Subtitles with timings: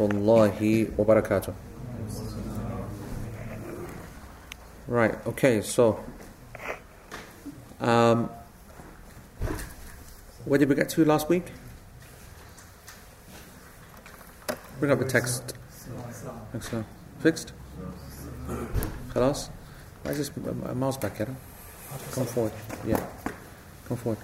[0.00, 1.52] الله وبركاته
[4.88, 6.00] Right, okay, so
[7.80, 8.30] um,
[10.46, 11.44] where did we get to last week?
[14.80, 15.54] Bring up the text.
[16.54, 16.86] Excellent.
[17.20, 17.52] Fixed?
[19.14, 19.50] خلاص?
[20.02, 20.30] Why is this
[20.66, 21.36] a mouse back here?
[22.12, 22.52] Come forward.
[22.86, 23.00] Yeah.
[23.88, 24.18] Come forward.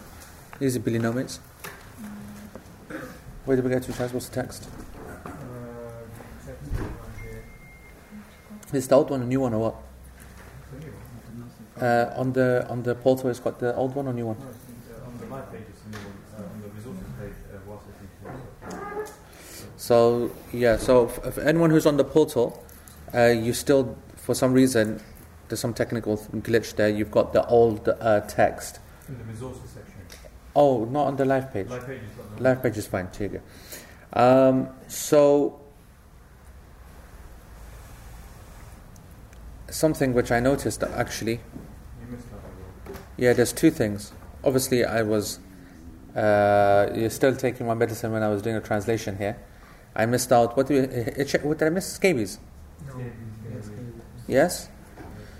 [0.58, 1.38] These are polynomials.
[3.44, 4.14] Where did we get to, Chaz?
[4.14, 4.68] What's the text?
[8.72, 9.76] Is the old one a new one or what?
[11.82, 14.36] Uh, on the on the portal, it's got the old one or new one?
[14.36, 16.52] On the live page, it's new one.
[16.52, 17.32] On the resources page,
[17.66, 17.80] was
[19.06, 19.12] it
[19.76, 22.62] So yeah, so if, anyone who's on the portal,
[23.12, 25.00] uh, you still, for some reason,
[25.48, 26.88] there's some technical glitch there.
[26.88, 28.78] You've got the old uh, text.
[29.08, 29.94] In the resources section.
[30.54, 31.68] Oh, not on the live page.
[31.68, 33.08] Live page is Live page is fine.
[33.18, 34.20] Here you go.
[34.20, 35.59] Um, so
[39.70, 41.40] something which I noticed actually,
[43.16, 44.12] yeah, there's two things.
[44.42, 45.38] Obviously, I was
[46.14, 49.36] uh, you're still taking my medicine when I was doing a translation here.
[49.94, 50.56] I missed out.
[50.56, 51.92] What did, we, uh, what did I miss?
[51.92, 52.38] Scabies.
[54.26, 54.68] Yes?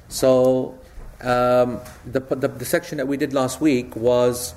[0.09, 0.79] So,
[1.21, 4.55] um, the, the, the section that we did last week was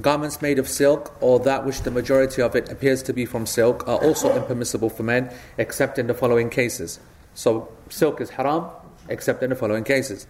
[0.00, 3.46] garments made of silk or that which the majority of it appears to be from
[3.46, 6.98] silk are also impermissible for men except in the following cases.
[7.34, 8.70] So, silk is haram
[9.09, 10.27] except in the following cases.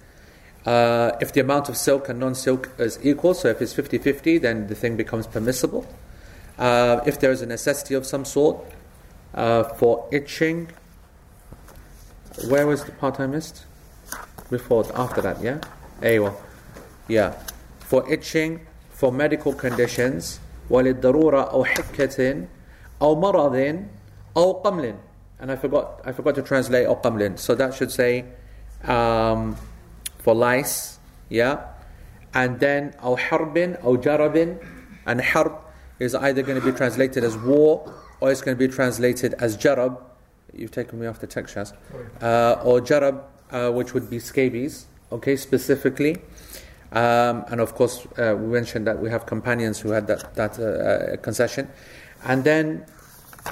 [0.65, 3.97] Uh, if the amount of silk and non silk is equal, so if it's 50
[3.97, 5.87] 50, then the thing becomes permissible.
[6.57, 8.57] Uh, if there is a necessity of some sort
[9.33, 10.69] uh, for itching,
[12.49, 13.65] where was the part I missed?
[14.49, 15.59] Before, after that, yeah?
[16.01, 16.33] Aywa.
[17.07, 17.31] Yeah.
[17.79, 22.47] For itching, for medical conditions, وللضرورة أو حكة
[23.01, 23.85] أو مرض
[24.37, 24.95] أو قمل.
[25.39, 27.39] And I forgot, I forgot to translate أو قمل.
[27.39, 28.25] So that should say
[28.83, 29.57] um,
[30.19, 30.99] for lice,
[31.29, 31.73] yeah?
[32.33, 34.59] And then أو حرب أو جرب.
[35.05, 35.53] And harb
[35.99, 39.57] is either going to be translated as war or it's going to be translated as
[39.57, 40.01] jarab.
[40.53, 41.73] You've taken me off the text, Shaz.
[42.21, 46.17] Uh, or jarab, uh, which would be scabies, okay, specifically.
[46.91, 50.57] Um, and of course, uh, we mentioned that we have companions who had that, that
[50.57, 51.69] uh, uh, concession.
[52.23, 52.85] And then,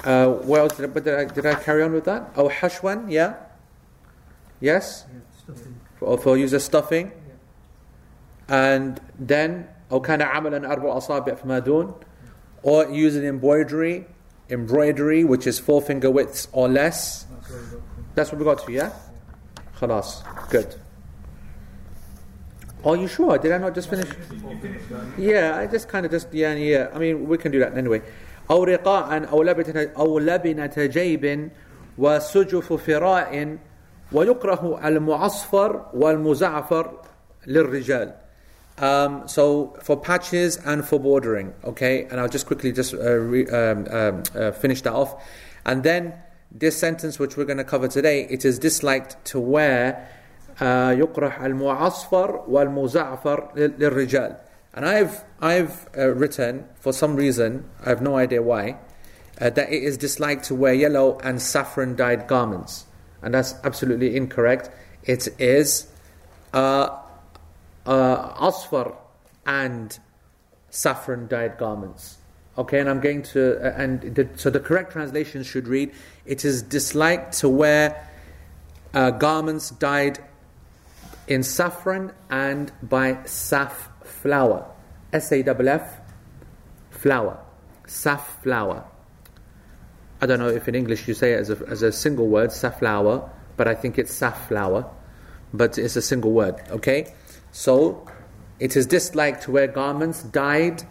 [0.03, 2.31] uh, what else did I, but did I, did I carry on with that?
[2.35, 3.35] Oh, hashwan, yeah?
[4.61, 5.05] Yes?
[5.99, 7.11] For, for user stuffing.
[8.47, 11.93] And then, أو كان عملا أربع أصابع فما دون
[12.63, 14.05] or using embroidery,
[14.49, 17.25] embroidery which is four finger widths or less.
[18.15, 18.91] That's what we got to, yeah?
[19.79, 20.75] Khalas, good.
[22.83, 23.37] Are you sure?
[23.37, 24.09] Did I not just finish?
[25.17, 26.89] Yeah, I just kind of just, yeah, yeah.
[26.93, 28.01] I mean, we can do that anyway.
[28.49, 31.49] أو رقاء أو لبنة أو لبنة جيب
[31.97, 33.57] وسجف فراء
[34.11, 37.01] ويكره المعصفر والمزعفر
[37.47, 38.13] للرجال.
[38.77, 43.47] Um, so for patches and for bordering, okay, and I'll just quickly just uh, re,
[43.47, 45.23] um, um, uh, finish that off,
[45.65, 46.13] and then
[46.51, 50.07] this sentence which we're going to cover today, it is disliked to wear
[50.61, 54.35] يقرح المعصفر والمزعفر للرجال.
[54.73, 58.77] And I've I've uh, written for some reason I have no idea why
[59.39, 62.85] uh, that it is disliked to wear yellow and saffron dyed garments,
[63.22, 64.70] and that's absolutely incorrect.
[65.04, 65.86] It is.
[66.52, 66.98] Uh,
[67.86, 68.96] uh, asfar
[69.46, 69.98] and
[70.70, 72.18] saffron dyed garments.
[72.58, 75.92] Okay, and I'm going to, uh, and the, so the correct translation should read:
[76.26, 78.08] It is disliked to wear
[78.92, 80.18] uh, garments dyed
[81.26, 83.72] in saffron and by saf
[84.02, 84.66] flower,
[85.12, 86.00] S A F F,
[86.90, 87.38] flower,
[87.86, 88.84] saf flower.
[90.20, 92.52] I don't know if in English you say it as a, as a single word,
[92.52, 94.88] safflower, but I think it's safflower,
[95.54, 96.56] but it's a single word.
[96.70, 97.12] Okay.
[97.52, 98.06] So,
[98.58, 100.82] it is disliked to wear garments dyed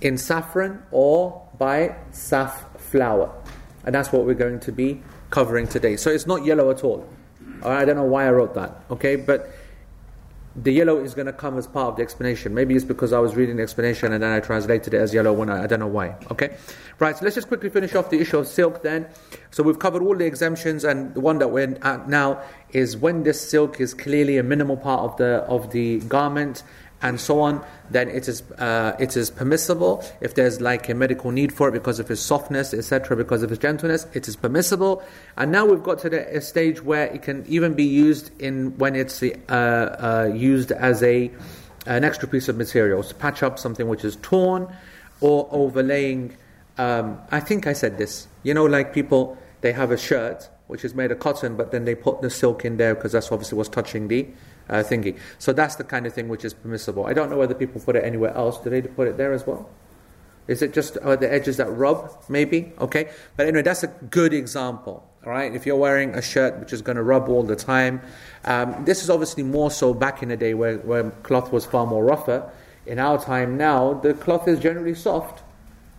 [0.00, 3.34] in saffron or by safflower.
[3.84, 5.96] And that's what we're going to be covering today.
[5.96, 7.06] So, it's not yellow at all.
[7.62, 9.16] I don't know why I wrote that, okay?
[9.16, 9.50] But
[10.56, 12.54] the yellow is going to come as part of the explanation.
[12.54, 15.32] Maybe it's because I was reading the explanation and then I translated it as yellow
[15.32, 16.56] when I, I don't know why, okay?
[17.00, 19.06] Right, so let's just quickly finish off the issue of silk then.
[19.50, 23.24] So we've covered all the exemptions, and the one that we're at now is when
[23.24, 26.62] this silk is clearly a minimal part of the of the garment
[27.02, 30.04] and so on, then it is uh, it is permissible.
[30.20, 33.52] If there's like a medical need for it because of its softness, etc., because of
[33.52, 35.02] its gentleness, it is permissible.
[35.36, 38.76] And now we've got to the, a stage where it can even be used in
[38.78, 41.30] when it's uh, uh, used as a
[41.86, 44.74] an extra piece of material to patch up something which is torn
[45.20, 46.34] or overlaying
[46.78, 48.26] um, I think I said this.
[48.42, 51.84] You know, like people, they have a shirt which is made of cotton, but then
[51.84, 54.26] they put the silk in there because that's obviously what's touching the
[54.68, 55.18] uh, thingy.
[55.38, 57.06] So that's the kind of thing which is permissible.
[57.06, 58.58] I don't know whether people put it anywhere else.
[58.60, 59.68] Do they put it there as well?
[60.46, 62.12] Is it just uh, the edges that rub?
[62.28, 62.72] Maybe.
[62.78, 63.10] Okay.
[63.36, 65.08] But anyway, that's a good example.
[65.24, 65.54] All right.
[65.54, 68.02] If you're wearing a shirt which is going to rub all the time,
[68.44, 71.86] um, this is obviously more so back in the day where, where cloth was far
[71.86, 72.50] more rougher.
[72.86, 75.42] In our time now, the cloth is generally soft,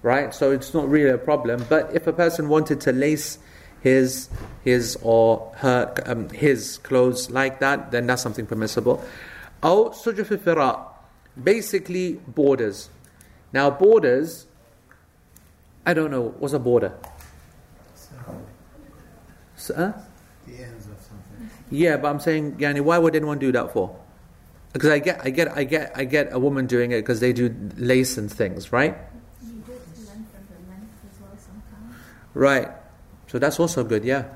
[0.03, 0.31] right?
[0.31, 1.65] So it's not really a problem.
[1.67, 3.39] But if a person wanted to lace
[3.85, 4.29] his
[4.63, 9.05] his or her um, his clothes like that, then that's something permissible.
[9.61, 10.33] Or sujuf
[11.41, 12.89] basically borders.
[13.53, 14.47] Now borders,
[15.85, 16.93] I don't know what's a border.
[19.55, 19.93] So, huh?
[20.47, 21.49] The ends of something.
[21.69, 23.95] Yeah, but I'm saying, Yani, why would anyone do that for?
[24.73, 27.33] Because I get, I get, I get, I get a woman doing it because they
[27.33, 28.97] do lace and things, right?
[29.45, 31.95] You do it to lengthen the length as well sometimes.
[32.33, 32.84] Right.
[33.35, 34.27] So that's also good, yeah.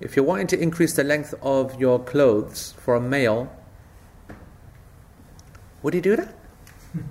[0.00, 3.52] If you're wanting to increase the length of your clothes for a male,
[5.82, 6.34] would you do that?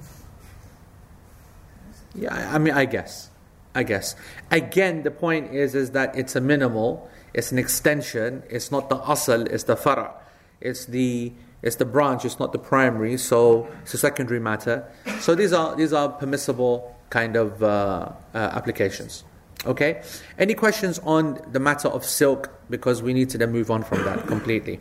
[2.15, 3.29] yeah, I I mean, I guess.
[3.75, 4.15] I guess.
[4.49, 8.97] Again, the point is, is that it's a minimal, it's an extension, it's not the
[9.07, 10.11] asal, it's the fara.
[10.59, 14.91] It's the it's the branch, it's not the primary, so it's a secondary matter.
[15.19, 19.23] So these are these are permissible kind of uh, uh, applications.
[19.65, 20.01] Okay?
[20.37, 22.49] Any questions on the matter of silk?
[22.69, 24.79] Because we need to then move on from that completely.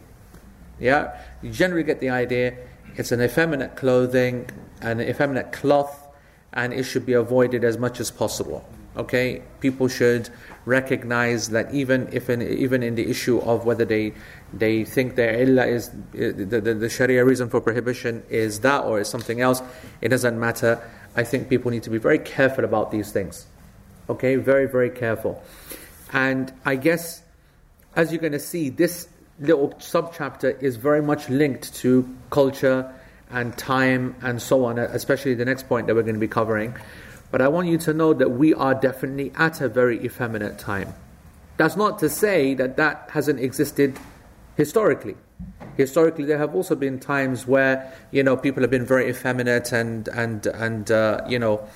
[0.79, 1.21] Yeah?
[1.43, 2.57] You generally get the idea
[2.97, 4.49] it's an effeminate clothing,
[4.81, 6.09] an effeminate cloth,
[6.53, 8.65] and it should be avoided as much as possible.
[8.97, 9.43] Okay?
[9.61, 10.31] People should
[10.65, 14.15] recognize that even if in, even in the issue of whether they
[14.53, 19.01] they think their illa is the, the, the Sharia reason for prohibition is that or
[19.01, 19.63] is something else,
[20.01, 20.81] it doesn't matter.
[21.17, 23.47] I think people need to be very careful about these things.
[24.09, 25.43] Okay, very, very careful.
[26.13, 27.23] And I guess,
[27.97, 29.09] as you're going to see, this
[29.41, 32.93] little subchapter is very much linked to culture
[33.31, 36.75] and time and so on, especially the next point that we're going to be covering.
[37.31, 40.95] But I want you to know that we are definitely at a very effeminate time.
[41.57, 43.99] That's not to say that that hasn't existed
[44.57, 45.17] historically.
[45.77, 50.07] Historically, there have also been times where you know people have been very effeminate and
[50.09, 51.67] and and uh, you know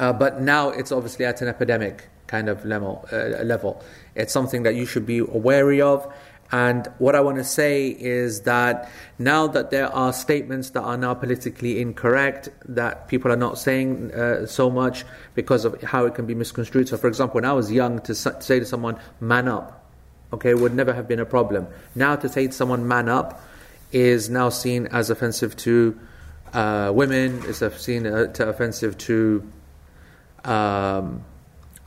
[0.00, 3.84] uh, but now it's obviously at an epidemic kind of level, uh, level.
[4.14, 6.10] It's something that you should be wary of.
[6.52, 10.96] And what I want to say is that now that there are statements that are
[10.96, 15.04] now politically incorrect, that people are not saying uh, so much
[15.34, 16.88] because of how it can be misconstrued.
[16.88, 19.84] So, for example, when I was young, to say to someone, man up,
[20.32, 21.68] okay, would never have been a problem.
[21.94, 23.40] Now, to say to someone, man up,
[23.92, 26.00] is now seen as offensive to
[26.54, 29.46] uh, women, is seen uh, to offensive to
[30.44, 31.24] um,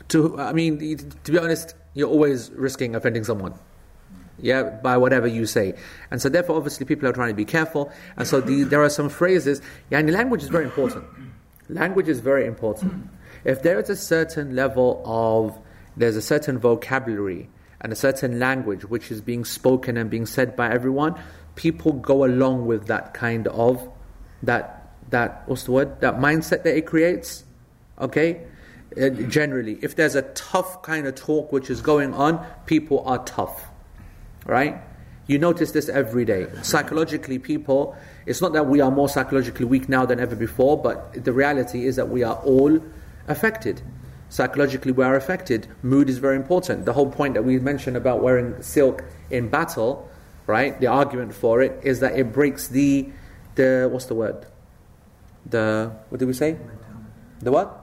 [0.10, 3.54] to, I mean, to be honest, you're always risking offending someone.
[4.40, 5.76] Yeah, by whatever you say.
[6.10, 7.92] And so, therefore, obviously, people are trying to be careful.
[8.18, 9.62] And so, the, there are some phrases.
[9.92, 11.06] Yeah, and language is very important.
[11.70, 13.10] Language is very important.
[13.46, 15.58] If there is a certain level of,
[15.96, 17.50] there's a certain vocabulary
[17.82, 21.20] and a certain language which is being spoken and being said by everyone,
[21.56, 23.88] people go along with that kind of,
[24.42, 26.02] that, that what's the word?
[26.02, 27.44] That mindset that it creates.
[28.04, 28.42] Okay?
[28.96, 33.24] Uh, generally, if there's a tough kind of talk which is going on, people are
[33.26, 33.66] tough.
[34.46, 34.80] Right?
[35.26, 36.48] You notice this every day.
[36.62, 41.24] Psychologically, people, it's not that we are more psychologically weak now than ever before, but
[41.24, 42.80] the reality is that we are all
[43.28, 43.82] affected.
[44.28, 45.68] Psychologically, we are affected.
[45.82, 46.86] Mood is very important.
[46.86, 50.10] The whole point that we mentioned about wearing silk in battle,
[50.46, 50.78] right?
[50.80, 53.10] The argument for it is that it breaks the,
[53.56, 54.46] the what's the word?
[55.46, 56.58] The, what did we say?
[57.40, 57.83] The what?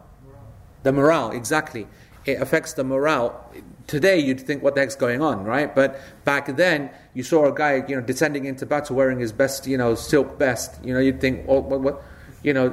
[0.82, 1.86] The morale, exactly.
[2.26, 3.50] It affects the morale.
[3.86, 5.74] Today, you'd think, what the heck's going on, right?
[5.74, 9.66] But back then, you saw a guy, you know, descending into battle wearing his best,
[9.66, 10.84] you know, silk best.
[10.84, 12.02] You know, you'd think, oh, what, what,
[12.42, 12.72] you know,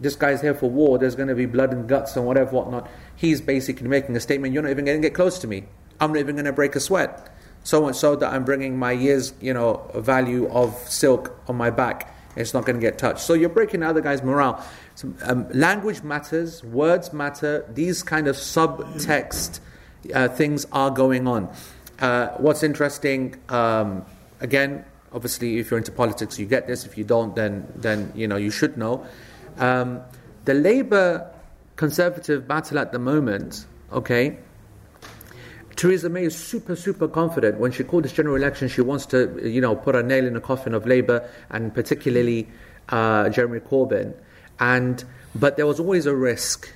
[0.00, 0.98] this guy's here for war.
[0.98, 2.88] There's going to be blood and guts and whatever, whatnot.
[3.16, 4.52] He's basically making a statement.
[4.52, 5.64] You're not even going to get close to me.
[6.00, 7.34] I'm not even going to break a sweat.
[7.64, 11.70] So much so that I'm bringing my year's, you know, value of silk on my
[11.70, 12.14] back.
[12.36, 13.20] It's not going to get touched.
[13.20, 14.64] So you're breaking the other guy's morale.
[14.98, 19.60] So, um, language matters, words matter, these kind of subtext
[20.12, 21.54] uh, things are going on.
[22.00, 24.04] Uh, what's interesting, um,
[24.40, 26.84] again, obviously, if you're into politics, you get this.
[26.84, 29.06] If you don't, then, then you know, you should know.
[29.58, 30.00] Um,
[30.46, 31.32] the Labour
[31.76, 34.36] Conservative battle at the moment, okay,
[35.76, 37.60] Theresa May is super, super confident.
[37.60, 40.34] When she called this general election, she wants to, you know, put a nail in
[40.34, 42.48] the coffin of Labour and particularly
[42.88, 44.12] uh, Jeremy Corbyn.
[44.60, 46.68] And but there was always a risk.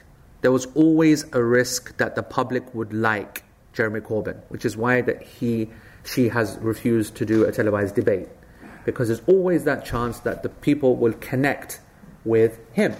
[0.42, 5.00] there was always a risk that the public would like Jeremy Corbyn, which is why
[5.00, 5.68] that he
[6.04, 8.28] she has refused to do a televised debate
[8.84, 11.80] because there's always that chance that the people will connect
[12.24, 12.94] with him.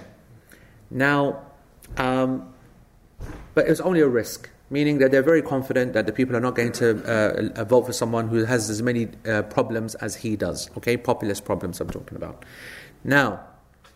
[0.91, 1.43] Now,
[1.97, 2.53] um,
[3.55, 6.55] but it's only a risk, meaning that they're very confident that the people are not
[6.55, 10.71] going to uh, vote for someone who has as many uh, problems as he does.
[10.77, 12.45] Okay, populist problems I'm talking about.
[13.05, 13.41] Now,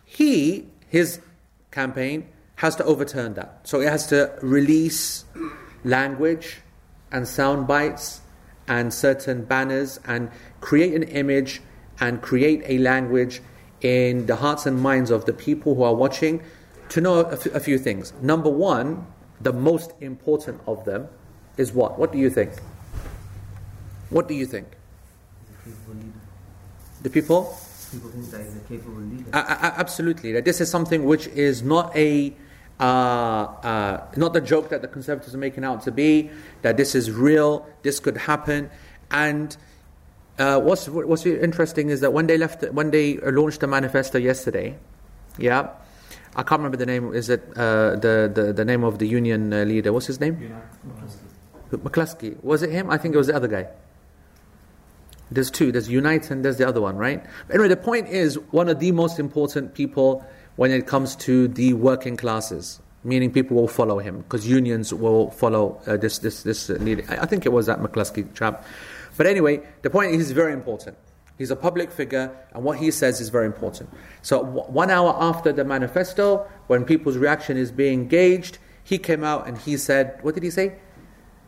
[0.04, 0.66] he,
[0.96, 1.20] his
[1.70, 2.26] campaign,
[2.56, 3.60] has to overturn that.
[3.64, 5.24] So it has to release
[5.84, 6.56] language
[7.12, 8.20] and sound bites
[8.66, 11.60] and certain banners and create an image
[12.00, 13.42] and create a language
[13.82, 16.42] in the hearts and minds of the people who are watching
[16.88, 18.12] to know a, f- a few things.
[18.22, 19.06] Number one,
[19.40, 21.08] the most important of them
[21.56, 21.98] is what?
[21.98, 22.52] What do you think?
[24.08, 24.66] What do you think?
[27.02, 27.58] The people?
[27.96, 29.30] People think that he's a capable leader.
[29.32, 30.32] A- absolutely.
[30.32, 32.34] That this is something which is not a
[32.78, 36.30] uh, uh, not the joke that the conservatives are making out to be.
[36.60, 37.66] That this is real.
[37.82, 38.68] This could happen.
[39.10, 39.56] And
[40.38, 44.76] uh, what's what's interesting is that when they left, when they launched the manifesto yesterday,
[45.38, 45.70] yeah,
[46.36, 47.14] I can't remember the name.
[47.14, 49.92] Is it uh, the, the the name of the union uh, leader?
[49.92, 50.36] What's his name?
[51.72, 52.42] McCluskey.
[52.44, 52.90] Was it him?
[52.90, 53.68] I think it was the other guy.
[55.30, 55.72] There's two.
[55.72, 57.24] There's Unite and there's the other one, right?
[57.50, 60.24] Anyway, the point is one of the most important people
[60.56, 65.30] when it comes to the working classes, meaning people will follow him because unions will
[65.30, 67.04] follow uh, this this this leader.
[67.08, 68.64] I, I think it was that McCluskey chap.
[69.16, 70.96] But anyway, the point is he's very important.
[71.38, 73.90] He's a public figure, and what he says is very important.
[74.22, 79.22] So, w- one hour after the manifesto, when people's reaction is being gauged, he came
[79.22, 80.76] out and he said, What did he say?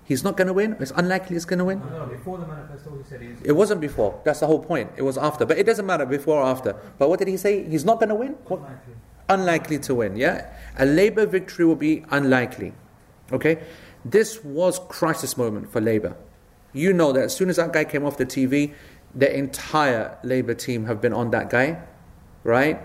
[0.08, 0.74] He's not going to win?
[0.80, 1.80] It's unlikely he's going to win?
[1.80, 3.42] No, no, before the manifesto, he said he's.
[3.42, 4.18] It wasn't before.
[4.24, 4.90] That's the whole point.
[4.96, 5.44] It was after.
[5.44, 6.72] But it doesn't matter before or after.
[6.96, 7.68] But what did he say?
[7.68, 8.30] He's not going to win?
[8.46, 8.60] What?
[8.60, 8.94] Unlikely.
[9.28, 10.50] Unlikely to win, yeah?
[10.78, 12.72] A Labour victory will be unlikely.
[13.32, 13.62] Okay?
[14.02, 16.16] This was crisis moment for Labour.
[16.72, 18.72] You know that as soon as that guy came off the TV,
[19.14, 21.82] the entire Labour team have been on that guy,
[22.44, 22.80] right?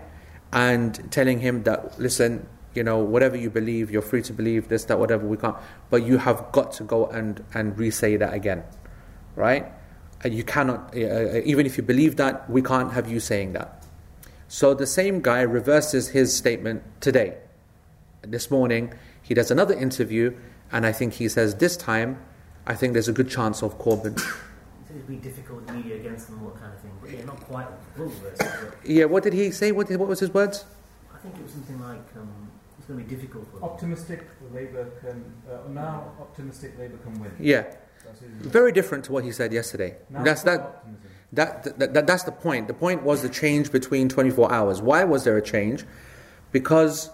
[0.52, 4.86] And telling him that, listen, you know, whatever you believe, you're free to believe this,
[4.86, 5.56] that, whatever, we can't.
[5.90, 8.64] But you have got to go and, and re say that again,
[9.36, 9.72] right?
[10.24, 13.84] And you cannot, uh, even if you believe that, we can't have you saying that.
[14.48, 17.38] So the same guy reverses his statement today.
[18.22, 20.36] This morning, he does another interview,
[20.72, 22.20] and I think he says, this time,
[22.66, 24.16] I think there's a good chance of Corbyn.
[24.90, 26.92] It'd be difficult media against them, what kind of thing.
[27.02, 28.72] But yeah, not quite full verse.
[28.86, 29.72] Yeah, what did he say?
[29.72, 30.66] What, what was his words?
[31.12, 32.13] I think it was something like
[32.84, 33.64] it's going to be difficult for them.
[33.64, 35.24] Optimistic Labour can.
[35.50, 37.32] Uh, now, optimistic Labour can win.
[37.40, 37.64] Yeah,
[38.42, 39.96] very different to what he said yesterday.
[40.10, 40.86] Now That's it's that.
[41.32, 42.68] That, that, that, that's the point.
[42.68, 44.82] The point was the change between 24 hours.
[44.82, 45.84] Why was there a change?
[46.52, 47.10] Because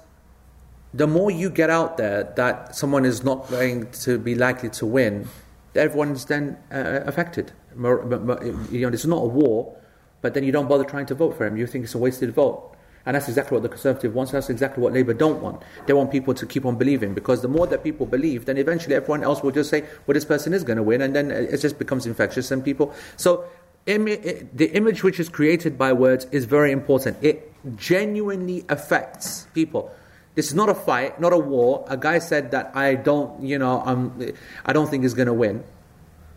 [0.93, 4.85] the more you get out there that someone is not going to be likely to
[4.85, 5.29] win,
[5.73, 7.53] everyone's then uh, affected.
[7.75, 9.77] More, but- but, you know, it's not a war,
[10.21, 11.55] but then you don't bother trying to vote for him.
[11.55, 12.75] You think it's a wasted vote.
[13.05, 14.31] And that's exactly what the Conservative wants.
[14.31, 15.63] That's exactly what Labour don't want.
[15.87, 18.95] They want people to keep on believing because the more that people believe, then eventually
[18.95, 21.01] everyone else will just say, well, this person is going to win.
[21.01, 22.93] And then it just becomes infectious and people.
[23.15, 23.45] So
[23.87, 27.17] imi- the image which is created by words is very important.
[27.21, 29.91] It genuinely affects people.
[30.35, 31.85] This is not a fight, not a war.
[31.89, 34.21] A guy said that I don't, you know, um,
[34.65, 35.63] I don't think he's going to win.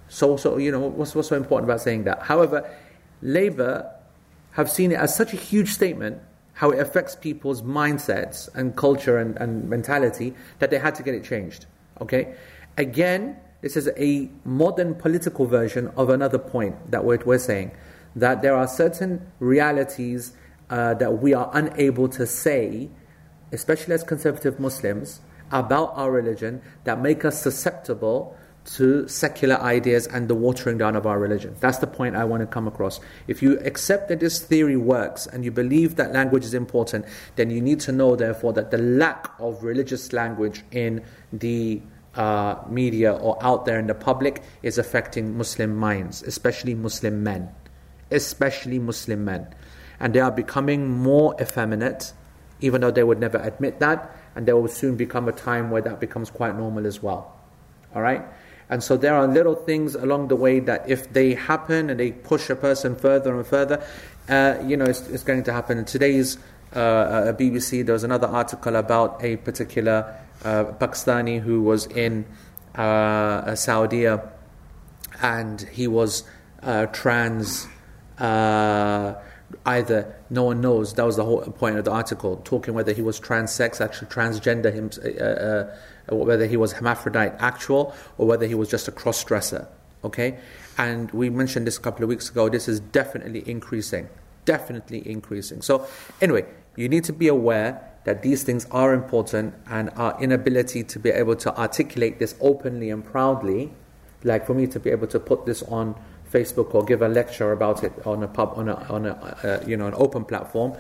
[0.09, 2.23] So, so you know, what's, what's so important about saying that?
[2.23, 2.69] However,
[3.21, 3.91] Labour
[4.53, 6.21] have seen it as such a huge statement,
[6.63, 11.13] how it affects people's mindsets and culture and, and mentality, that they had to get
[11.13, 11.67] it changed.
[12.01, 12.37] Okay?
[12.79, 17.73] Again, this is a modern political version of another point that we're, we're saying
[18.15, 20.35] that there are certain realities
[20.71, 22.89] uh, that we are unable to say,
[23.51, 30.29] especially as conservative Muslims, about our religion that make us susceptible to secular ideas and
[30.29, 31.57] the watering down of our religion.
[31.61, 33.01] That's the point I want to come across.
[33.27, 37.51] If you accept that this theory works and you believe that language is important, then
[37.51, 41.83] you need to know, therefore, that the lack of religious language in the
[42.15, 47.49] uh, media or out there in the public is affecting Muslim minds, especially Muslim men.
[48.11, 49.49] Especially Muslim men.
[49.99, 52.13] And they are becoming more effeminate,
[52.61, 55.83] even though they would never admit that, and there will soon become a time where
[55.83, 57.39] that becomes quite normal as well.
[57.95, 58.25] All right?
[58.69, 62.13] And so there are little things along the way that if they happen and they
[62.13, 63.85] push a person further and further,
[64.29, 65.79] uh, you know, it's, it's going to happen.
[65.79, 66.39] In today's
[66.75, 72.25] uh, uh, BBC, there was another article about a particular uh, Pakistani who was in
[72.75, 74.07] uh, Saudi
[75.21, 76.25] and he was
[76.63, 77.67] uh, trans,
[78.19, 79.15] uh,
[79.67, 80.95] either no one knows.
[80.95, 84.73] That was the whole point of the article, talking whether he was transsex, actually transgender,
[85.21, 85.77] uh, uh,
[86.09, 89.69] whether he was hermaphrodite, actual, or whether he was just a cross dresser.
[90.05, 90.39] Okay,
[90.79, 92.49] and we mentioned this a couple of weeks ago.
[92.49, 94.09] This is definitely increasing,
[94.45, 95.63] definitely increasing.
[95.63, 95.87] So
[96.21, 96.45] anyway,
[96.77, 101.11] you need to be aware that these things are important, and our inability to be
[101.11, 103.73] able to articulate this openly and proudly,
[104.25, 105.95] like for me to be able to put this on
[106.33, 109.65] Facebook or give a lecture about it on a pub on a, on a uh,
[109.67, 110.73] you know an open platform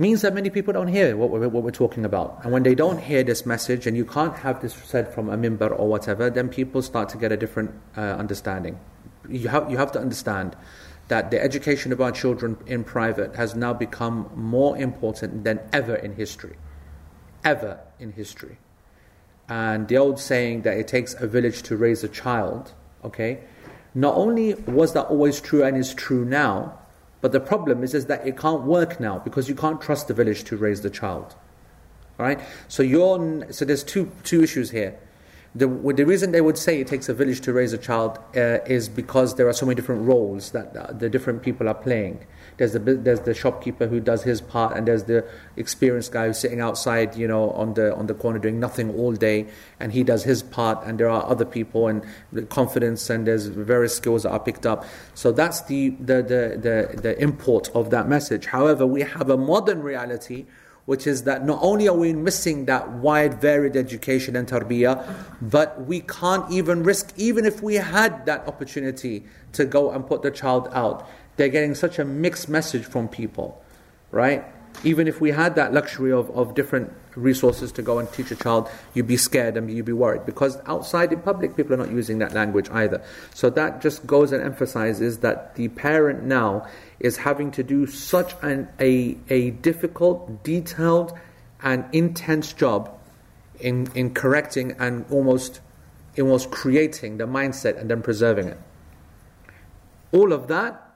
[0.00, 2.40] means that many people don't hear what we're, what we're talking about.
[2.42, 5.36] And when they don't hear this message, and you can't have this said from a
[5.36, 8.80] mimbar or whatever, then people start to get a different uh, understanding.
[9.28, 10.56] You have, you have to understand
[11.08, 15.96] that the education of our children in private has now become more important than ever
[15.96, 16.56] in history.
[17.44, 18.56] Ever in history.
[19.50, 22.72] And the old saying that it takes a village to raise a child,
[23.04, 23.40] okay,
[23.94, 26.79] not only was that always true and is true now,
[27.20, 30.14] but the problem is, is that it can't work now because you can't trust the
[30.14, 31.34] village to raise the child.
[32.18, 32.40] All right?
[32.68, 34.98] So you're, so there's two two issues here.
[35.52, 38.58] The, the reason they would say it takes a village to raise a child uh,
[38.66, 42.24] is because there are so many different roles that uh, the different people are playing.
[42.56, 45.26] There's the there's the shopkeeper who does his part, and there's the
[45.56, 49.12] experienced guy who's sitting outside, you know, on the on the corner doing nothing all
[49.12, 49.48] day,
[49.80, 50.84] and he does his part.
[50.86, 54.66] And there are other people and the confidence, and there's various skills that are picked
[54.66, 54.84] up.
[55.14, 56.58] So that's the the the
[56.94, 58.46] the, the import of that message.
[58.46, 60.46] However, we have a modern reality
[60.90, 64.96] which is that not only are we missing that wide, varied education and tarbiyah,
[65.40, 70.22] but we can't even risk, even if we had that opportunity to go and put
[70.22, 73.62] the child out, they're getting such a mixed message from people,
[74.10, 74.44] right?
[74.82, 78.36] Even if we had that luxury of, of different resources to go and teach a
[78.36, 81.92] child, you'd be scared and you'd be worried because outside in public, people are not
[81.92, 83.00] using that language either.
[83.32, 86.66] So that just goes and emphasizes that the parent now
[87.00, 91.18] is having to do such an, a, a difficult, detailed,
[91.62, 92.98] and intense job
[93.58, 95.60] in, in correcting and almost,
[96.18, 98.58] almost creating the mindset and then preserving it.
[100.12, 100.90] All of that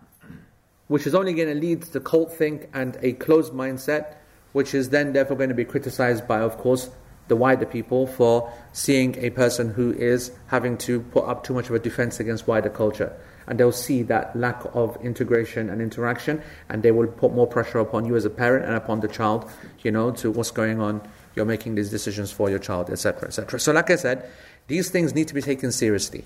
[0.88, 4.16] which is only going to lead to cult think and a closed mindset,
[4.52, 6.90] which is then therefore going to be criticized by, of course,
[7.28, 11.70] the wider people for seeing a person who is having to put up too much
[11.70, 13.16] of a defense against wider culture.
[13.46, 17.78] And they'll see that lack of integration and interaction, and they will put more pressure
[17.78, 19.50] upon you as a parent and upon the child,
[19.82, 21.06] you know, to what's going on.
[21.34, 23.58] You're making these decisions for your child, etc., etc.
[23.58, 24.30] So, like I said,
[24.66, 26.24] these things need to be taken seriously.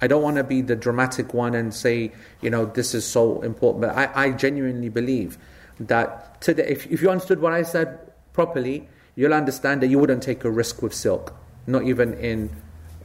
[0.00, 3.40] I don't want to be the dramatic one and say, you know, this is so
[3.42, 3.82] important.
[3.82, 5.38] But I, I genuinely believe
[5.80, 7.98] that today, if, if you understood what I said
[8.32, 11.34] properly, you'll understand that you wouldn't take a risk with silk,
[11.66, 12.50] not even in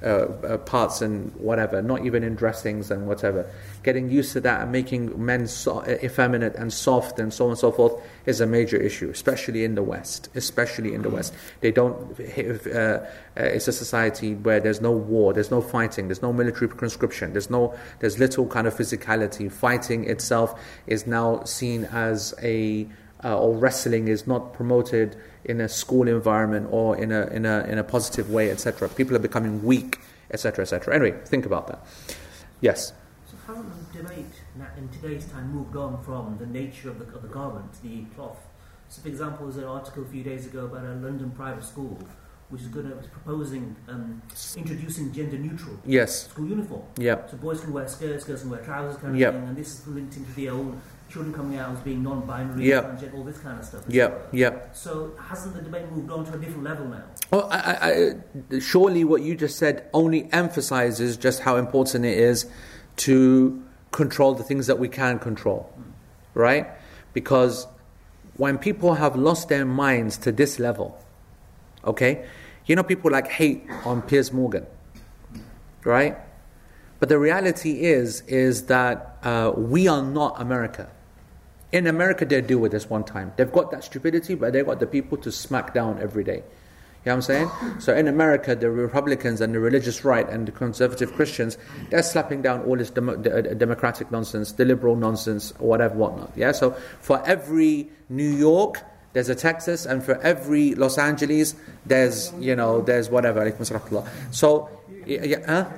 [0.04, 3.48] uh, uh, parts and whatever, not even in dressings and whatever.
[3.84, 7.60] Getting used to that and making men so, effeminate and soft and so on and
[7.60, 10.30] so forth is a major issue, especially in the West.
[10.36, 12.20] Especially in the West, they don't.
[12.20, 16.68] Uh, uh, it's a society where there's no war, there's no fighting, there's no military
[16.68, 19.52] conscription, there's no, there's little kind of physicality.
[19.52, 22.88] Fighting itself is now seen as a
[23.24, 27.64] uh, or wrestling is not promoted in a school environment or in a, in a,
[27.66, 28.90] in a positive way, etc.
[28.90, 30.00] People are becoming weak,
[30.32, 30.96] etc., etc.
[30.96, 31.86] Anyway, think about that.
[32.62, 32.94] Yes?
[33.26, 34.26] So the debate
[34.78, 38.38] in today's time moved on from the nature of the, of the garment, the cloth?
[38.90, 41.98] So, for example, there's an article a few days ago about a London private school
[42.52, 44.22] which is going to was proposing um,
[44.58, 46.28] introducing gender neutral yes.
[46.28, 46.84] school uniform.
[46.98, 47.26] Yeah.
[47.28, 49.34] So boys can wear skirts, girls can wear trousers, kind of yep.
[49.34, 50.80] thing, and this is linked into the old
[51.12, 53.02] children coming out as being non-binary, yep.
[53.14, 53.84] all this kind of stuff.
[53.88, 54.76] Yeah, yep.
[54.76, 57.04] So hasn't the debate moved on to a different level now?
[57.32, 58.16] Well, I,
[58.52, 62.50] I, surely what you just said only emphasizes just how important it is
[62.98, 65.92] to control the things that we can control, mm.
[66.34, 66.68] right?
[67.14, 67.68] Because
[68.38, 70.98] when people have lost their minds to this level,
[71.84, 72.26] okay,
[72.66, 74.66] you know people like hate on Piers Morgan,
[75.84, 76.18] right?
[77.00, 80.90] But the reality is, is that uh, we are not America.
[81.72, 83.32] In America, they deal with this one time.
[83.38, 86.44] They've got that stupidity, but they've got the people to smack down every day.
[87.04, 87.52] You know what I'm saying?
[87.80, 91.58] So in America, the Republicans and the religious right and the conservative Christians,
[91.90, 96.32] they're slapping down all this dem- uh, democratic nonsense, the liberal nonsense, whatever, whatnot.
[96.36, 96.52] Yeah.
[96.52, 101.56] So for every New York, there's a Texas, and for every Los Angeles,
[101.88, 103.52] there's you know, there's whatever.
[104.32, 104.70] So,
[105.06, 105.40] yeah.
[105.46, 105.70] Huh?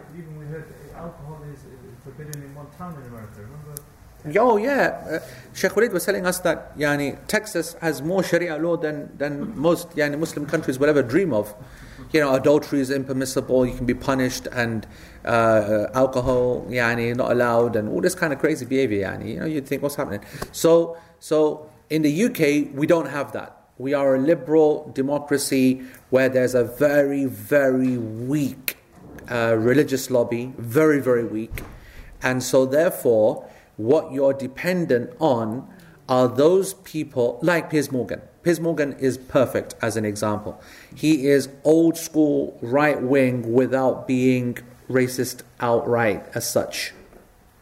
[4.36, 5.20] Oh yeah, uh,
[5.54, 9.90] Sheikh Walid was telling us that yani, Texas has more Sharia law than, than most
[9.92, 11.54] yani, Muslim countries will ever dream of.
[12.14, 14.86] you know, adultery is impermissible, you can be punished, and
[15.26, 19.34] uh, alcohol, yani, not allowed, and all this kind of crazy behavior, yani.
[19.34, 20.22] You know, you'd think, what's happening?
[20.52, 23.58] So, so in the UK, we don't have that.
[23.80, 25.82] We are a liberal democracy
[26.12, 28.78] where there's a very, very weak
[29.32, 31.64] uh, religious lobby, very, very weak.
[32.22, 33.50] And so, therefore,
[33.84, 35.68] what you're dependent on
[36.08, 38.22] are those people like Piers Morgan.
[38.42, 40.62] Piers Morgan is perfect as an example.
[40.96, 44.58] He is old school right wing without being
[44.90, 46.94] racist outright as such.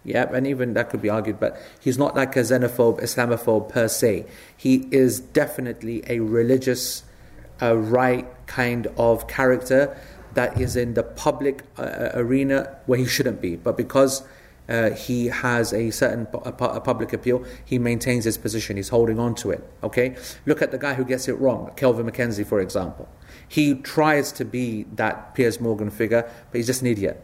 [0.04, 3.88] Yep, and even that could be argued, but he's not like a xenophobe, Islamophobe per
[3.88, 4.26] se.
[4.58, 7.04] He is definitely a religious,
[7.62, 9.96] right kind of character
[10.34, 13.56] that is in the public uh, arena where he shouldn't be.
[13.56, 14.24] But because
[14.72, 18.78] uh, he has a certain pu- a pu- a public appeal, he maintains his position,
[18.78, 19.62] he's holding on to it.
[19.84, 20.16] Okay?
[20.46, 23.10] Look at the guy who gets it wrong, Kelvin MacKenzie, for example.
[23.48, 27.22] He tries to be that Piers Morgan figure, but he's just an idiot.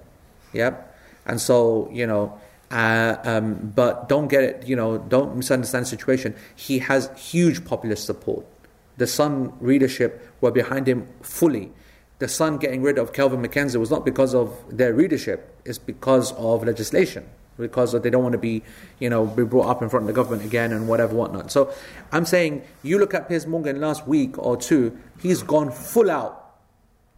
[0.51, 0.93] Yep?
[1.25, 2.37] And so, you know,
[2.69, 6.35] uh, um, but don't get it, you know, don't misunderstand the situation.
[6.53, 8.45] He has huge populist support.
[8.97, 11.71] The Sun readership were behind him fully.
[12.19, 16.33] The Sun getting rid of Kelvin MacKenzie was not because of their readership, it's because
[16.33, 17.29] of legislation.
[17.57, 18.63] Because they don't want to be,
[18.99, 21.51] you know, be brought up in front of the government again and whatever, whatnot.
[21.51, 21.73] So
[22.11, 26.55] I'm saying, you look at Piers Morgan last week or two, he's gone full out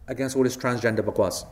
[0.08, 1.46] against all this transgender bakwas.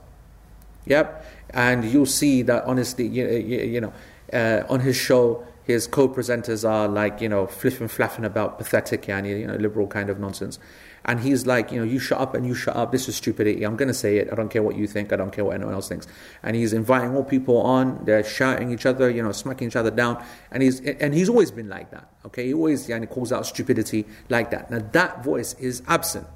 [0.87, 3.93] Yep, and you'll see that honestly, you, you, you know,
[4.33, 9.39] uh, on his show, his co-presenters are like, you know, flipping, flapping about pathetic, yani,
[9.39, 10.59] you know, liberal kind of nonsense.
[11.05, 12.91] And he's like, you know, you shut up and you shut up.
[12.91, 13.65] This is stupidity.
[13.65, 14.31] I'm going to say it.
[14.33, 15.13] I don't care what you think.
[15.13, 16.07] I don't care what anyone else thinks.
[16.43, 18.03] And he's inviting all people on.
[18.07, 20.25] They're shouting each other, you know, smacking each other down.
[20.51, 22.09] And he's and he's always been like that.
[22.25, 24.71] Okay, he always yani, calls out stupidity like that.
[24.71, 26.27] Now that voice is absent.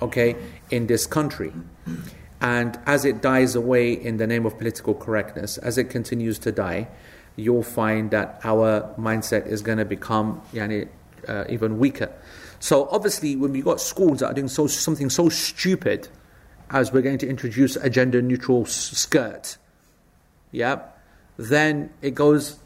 [0.00, 0.34] Okay,
[0.70, 1.52] in this country.
[2.40, 6.52] And as it dies away in the name of political correctness, as it continues to
[6.52, 6.88] die,
[7.36, 10.88] you'll find that our mindset is going to become yani,
[11.28, 12.12] uh, even weaker.
[12.60, 16.08] So obviously, when we've got schools that are doing so, something so stupid
[16.70, 19.56] as we're going to introduce a gender-neutral skirt,
[20.52, 20.82] yeah,
[21.36, 22.58] then it goes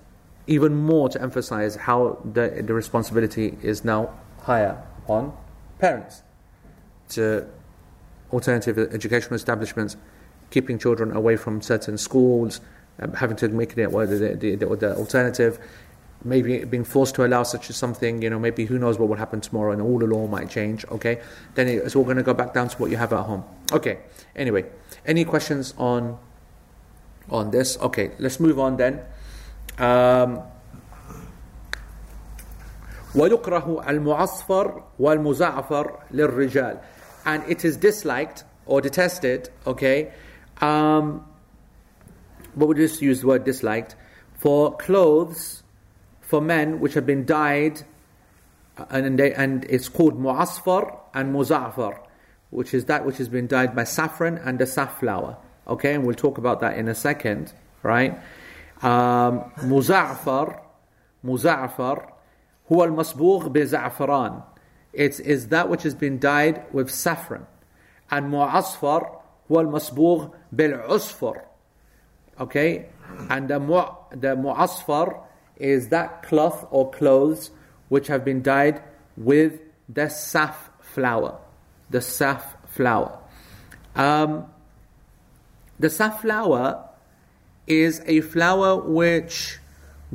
[0.47, 5.37] even more to emphasize how the, the responsibility is now higher on
[5.79, 6.23] parents
[7.09, 7.47] to
[8.33, 9.97] alternative educational establishments,
[10.51, 12.61] keeping children away from certain schools,
[13.00, 15.60] um, having to make it well, the, the, the, the alternative,
[16.24, 19.18] maybe being forced to allow such as something, you know, maybe who knows what will
[19.18, 21.22] happen tomorrow and all the law might change, okay?
[21.56, 23.44] Then it's all going to go back down to what you have at home.
[23.72, 24.00] Okay,
[24.36, 24.66] anyway,
[25.06, 26.18] any questions on
[27.30, 27.78] on this?
[27.78, 29.02] Okay, let's move on then.
[29.78, 30.42] Um,
[33.16, 36.78] ويكره المعصفر والمزعفر للرجال
[37.26, 40.12] and it is disliked or detested okay
[40.62, 41.26] um,
[42.56, 43.96] but we just use the word disliked
[44.34, 45.64] for clothes
[46.22, 47.84] for men which have been dyed
[48.78, 51.98] uh, and, they, and it's called mu'asfar and muza'far
[52.50, 56.16] which is that which has been dyed by saffron and the safflower okay and we'll
[56.16, 57.54] talk about that in a second
[57.84, 58.14] right
[58.82, 60.60] um, muza'far
[61.26, 62.12] muza'far
[62.72, 64.42] هو المصبوغ بزعفران
[64.94, 67.46] it is that which has been dyed with saffron
[68.10, 69.18] and mu'asfar
[69.52, 71.42] هو المصبوغ بالعصفر
[72.41, 72.87] okay?
[73.31, 75.21] And the, mu- the mu'asfar
[75.57, 77.51] is that cloth or clothes
[77.89, 78.83] which have been dyed
[79.17, 81.39] with the saf flower.
[81.91, 83.19] The saf flower.
[83.95, 84.47] Um,
[85.79, 86.89] the safflower
[87.67, 89.59] is a flower which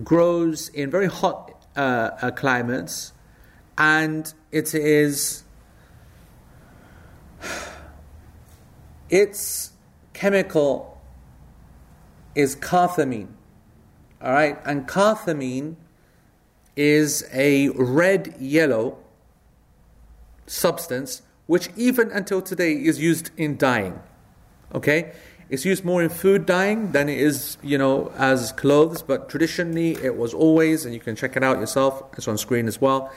[0.03, 3.13] grows in very hot uh, uh, climates
[3.77, 5.43] and it is
[9.09, 9.71] its
[10.13, 10.90] chemical
[12.35, 13.27] is carthamine
[14.23, 14.57] all right?
[14.65, 15.75] And carthamine
[16.75, 18.97] is a red yellow
[20.47, 23.99] substance which even until today is used in dyeing
[24.73, 25.13] okay?
[25.49, 29.91] It's used more in food dyeing than it is you know as clothes but traditionally
[30.03, 33.11] it was always and you can check it out yourself it's on screen as well.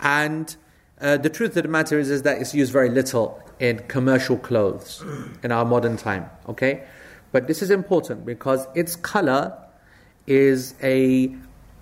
[0.00, 0.54] And
[1.00, 4.36] uh, the truth of the matter is, is that it's used very little in commercial
[4.36, 5.02] clothes
[5.42, 6.28] in our modern time.
[6.48, 6.84] Okay
[7.32, 9.56] but this is important because its color
[10.26, 11.34] is a,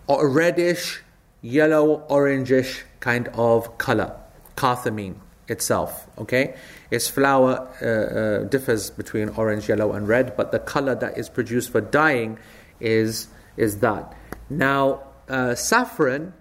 [0.09, 1.03] reddish
[1.43, 4.15] yellow orangish kind of color
[4.57, 5.17] carthamine
[5.49, 6.55] itself okay?
[6.91, 11.29] Its flower uh, uh, differs between orange yellow and red but the color that is
[11.29, 12.39] produced for dyeing
[12.81, 14.15] is is that.
[14.49, 16.33] Now uh, saffron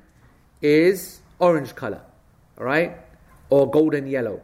[0.61, 2.01] is orange color
[2.57, 2.97] all right?
[3.49, 4.41] Or golden yellow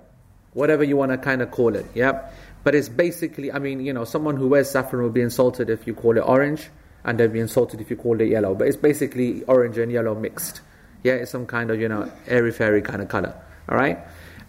[0.53, 1.85] whatever you want to kind of call it.
[1.93, 2.29] Yeah,
[2.64, 5.86] but it's basically, I mean, you know, someone who wears saffron will be insulted if
[5.86, 6.68] you call it orange,
[7.04, 8.54] and they'll be insulted if you call it yellow.
[8.54, 10.60] But it's basically orange and yellow mixed.
[11.04, 13.34] Yeah, it's some kind of you know airy fairy kind of color.
[13.68, 13.98] All right,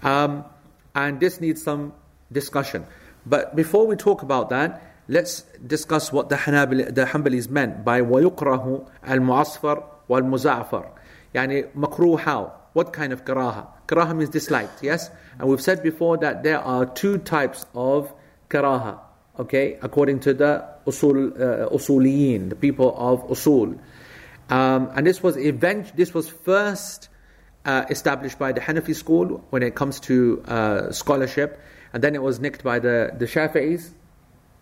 [0.03, 0.45] um,
[0.95, 1.93] and this needs some
[2.31, 2.85] discussion.
[3.25, 8.01] But before we talk about that, let's discuss what the Hanabali, the Hanbalis meant by
[8.01, 10.85] ويكره المعصفر والمزعفر.
[11.35, 12.51] يعني مكروه how?
[12.73, 13.67] What kind of karaha?
[13.87, 15.09] Karaha means disliked, yes?
[15.38, 18.12] And we've said before that there are two types of
[18.48, 18.98] karaha,
[19.38, 23.78] okay, according to the usul, uh, usuliyin, the people of usul.
[24.50, 27.08] Um, and this was event, this was first
[27.64, 31.60] uh, established by the Hanafi school when it comes to uh, scholarship,
[31.92, 33.90] and then it was nicked by the, the Shafi'is,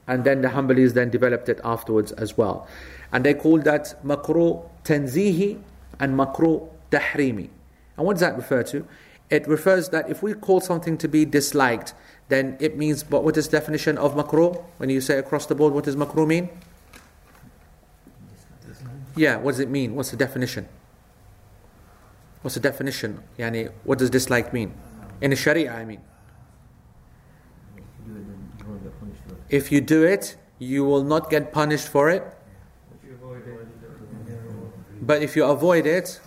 [0.07, 2.69] and then the Hanbalis then developed it afterwards as well.
[3.13, 5.61] And they called that makruh tanzihi
[5.99, 7.49] and makruh tahrimi.
[7.97, 8.87] And what does that refer to?
[9.31, 11.95] It refers that if we call something to be disliked,
[12.29, 14.63] then it means, but what is definition of makruh?
[14.79, 16.51] When you say across the board, what does makruh mean?
[19.17, 19.95] Yeah, what does it mean?
[19.95, 20.69] What's the definition?
[22.43, 23.23] What's the definition?
[23.39, 24.75] Yani, what does dislike mean?
[25.21, 26.01] In the Sharia, I mean.
[29.49, 32.25] If you do it, you will not get punished for it.
[35.03, 36.21] But if you avoid it,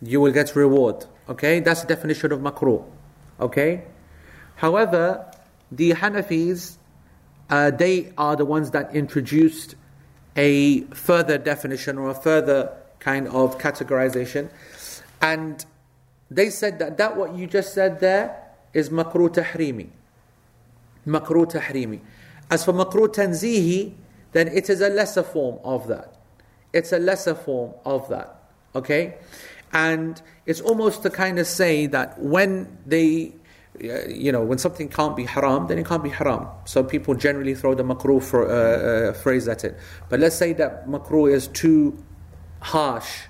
[0.00, 1.06] you will get reward.
[1.28, 2.84] Okay, that's the definition of makruh.
[3.40, 3.84] Okay,
[4.56, 5.30] however,
[5.70, 6.76] the Hanafis,
[7.50, 9.74] uh, they are the ones that introduced
[10.36, 14.50] a further definition or a further kind of categorization,
[15.20, 15.64] and
[16.30, 19.88] they said that that what you just said there is makruh tahrimi.
[21.06, 22.00] Makruh tahrimi.
[22.50, 23.94] As for makruh tanzihi,
[24.32, 26.14] then it is a lesser form of that.
[26.72, 28.42] It's a lesser form of that.
[28.74, 29.14] Okay?
[29.72, 33.34] And it's almost to kind of say that when they,
[33.82, 36.46] uh, you know, when something can't be haram, then it can't be haram.
[36.66, 39.78] So people generally throw the makruh for, uh, uh, phrase at it.
[40.10, 42.04] But let's say that makruh is too
[42.60, 43.22] harsh,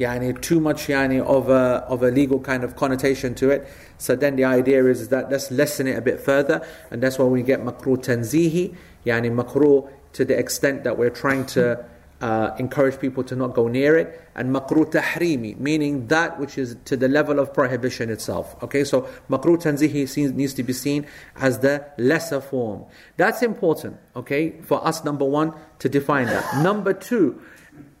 [0.00, 3.68] yani too much yani of a, of a legal kind of connotation to it.
[3.98, 7.26] So then the idea is that let's lessen it a bit further, and that's why
[7.26, 8.74] we get makruh tanzihi,
[9.06, 11.84] yani makruh to the extent that we're trying to
[12.20, 16.76] uh, encourage people to not go near it, and makruh tahrimi, meaning that which is
[16.84, 18.56] to the level of prohibition itself.
[18.62, 22.84] Okay, so makruh tanzihi needs to be seen as the lesser form.
[23.16, 26.62] That's important, okay, for us, number one, to define that.
[26.62, 27.40] Number two,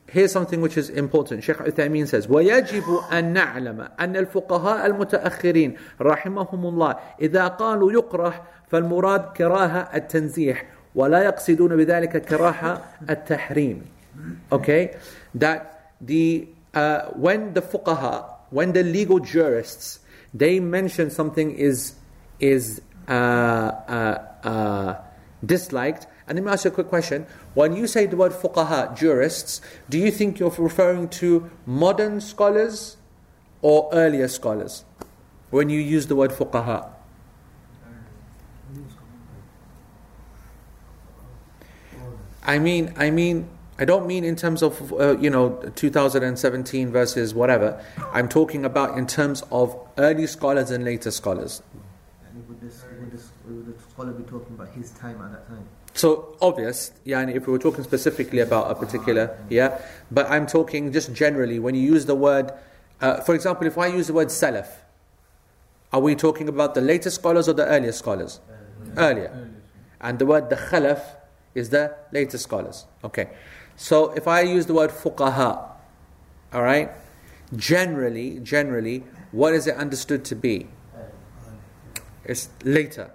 [0.08, 1.42] Here's something which is important.
[1.42, 9.32] Sheikh Uthaymeen says, وَيَجِبُ أَن نَعْلَمَ أَنَّ الْفُقَهَاءَ الْمُتَأَخِّرِينَ رَحِمَهُمُ اللَّهِ إِذَا قَالُوا يُقْرَحْ فالمراد
[9.36, 13.95] كراهة التنزيح ولا يقصدون بذلك كراهة التحريم
[14.52, 14.96] Okay?
[15.34, 20.00] That the, uh, when the fuqaha, when the legal jurists,
[20.32, 21.94] they mention something is,
[22.40, 24.94] is uh, uh, uh
[25.44, 27.26] disliked, and let me ask you a quick question.
[27.54, 32.96] When you say the word fuqaha, jurists, do you think you're referring to modern scholars
[33.62, 34.84] or earlier scholars?
[35.50, 36.90] When you use the word fuqaha?
[42.42, 47.34] I mean, I mean, I don't mean in terms of uh, you know 2017 versus
[47.34, 47.82] whatever.
[48.12, 51.62] I'm talking about in terms of early scholars and later scholars.
[52.26, 55.48] And would this, would this would the scholar be talking about his time at that
[55.48, 55.66] time?
[55.92, 60.46] So obvious, yeah, and if we were talking specifically about a particular, yeah, but I'm
[60.46, 62.52] talking just generally when you use the word,
[63.00, 64.68] uh, for example, if I use the word salaf,
[65.92, 68.40] are we talking about the later scholars or the earlier scholars?
[68.96, 69.50] Earlier.
[70.00, 71.00] And the word the khalaf
[71.54, 72.84] is the later scholars.
[73.02, 73.30] Okay.
[73.76, 75.70] So if I use the word fuqaha,
[76.52, 76.90] all right,
[77.54, 80.68] generally, generally, what is it understood to be?
[82.24, 83.10] It's later.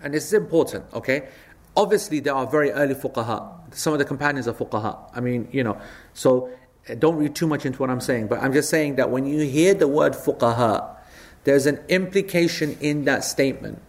[0.00, 1.28] And this is important, okay?
[1.76, 3.74] Obviously, there are very early fuqaha.
[3.74, 5.10] Some of the companions are fuqaha.
[5.14, 5.80] I mean, you know,
[6.14, 6.50] so
[6.98, 9.40] don't read too much into what I'm saying, but I'm just saying that when you
[9.40, 10.96] hear the word fuqaha,
[11.44, 13.82] there's an implication in that statement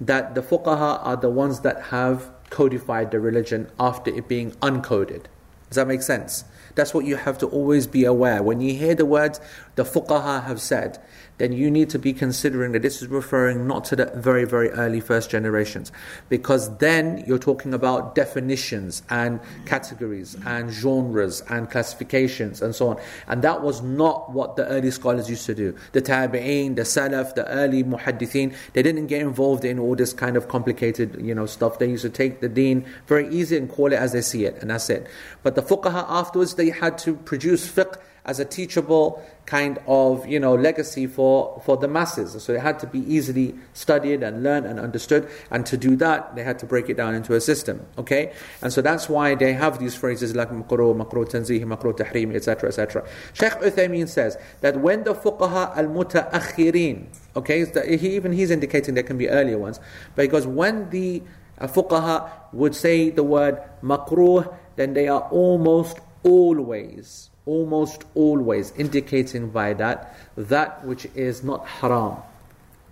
[0.00, 5.24] that the fuqaha are the ones that have codified the religion after it being uncoded.
[5.68, 6.44] Does that make sense?
[6.74, 8.42] That's what you have to always be aware.
[8.42, 9.40] When you hear the words
[9.76, 10.98] the fuqaha have said,
[11.40, 14.68] then you need to be considering that this is referring not to the very, very
[14.72, 15.90] early first generations.
[16.28, 23.00] Because then you're talking about definitions and categories and genres and classifications and so on.
[23.26, 25.74] And that was not what the early scholars used to do.
[25.92, 30.36] The tabi'een, the salaf, the early muhaddithin, they didn't get involved in all this kind
[30.36, 31.78] of complicated you know, stuff.
[31.78, 34.58] They used to take the deen very easy and call it as they see it,
[34.60, 35.06] and that's it.
[35.42, 40.38] But the fuqaha afterwards, they had to produce fiqh as a teachable kind of you
[40.38, 42.40] know legacy for, for the masses.
[42.42, 45.28] So it had to be easily studied and learned and understood.
[45.50, 47.84] And to do that, they had to break it down into a system.
[47.98, 52.34] Okay, and so that's why they have these phrases like makruh, makruh tanzih, makruh tahrim,
[52.34, 53.08] etc., etc.
[53.32, 57.06] Sheikh Uthaymeen says that when the fuqaha al mutaakhirin,
[57.36, 57.64] okay,
[57.96, 59.80] he, even he's indicating there can be earlier ones,
[60.14, 61.22] because when the
[61.58, 69.50] uh, fuqaha would say the word makruh, then they are almost always, almost always indicating
[69.50, 72.16] by that that which is not haram,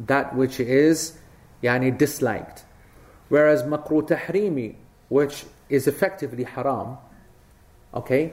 [0.01, 1.17] that which is
[1.63, 2.65] yani disliked.
[3.29, 4.75] Whereas makruh tahrimi,
[5.09, 6.99] which is effectively haram,
[7.95, 8.33] okay,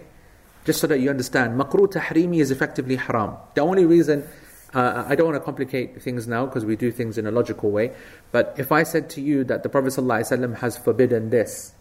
[0.65, 3.37] just so that you understand, makruh tahrimi is effectively haram.
[3.53, 4.27] The only reason
[4.73, 7.69] uh, I don't want to complicate things now because we do things in a logical
[7.69, 7.93] way.
[8.31, 11.73] But if I said to you that the Prophet ﷺ has forbidden this,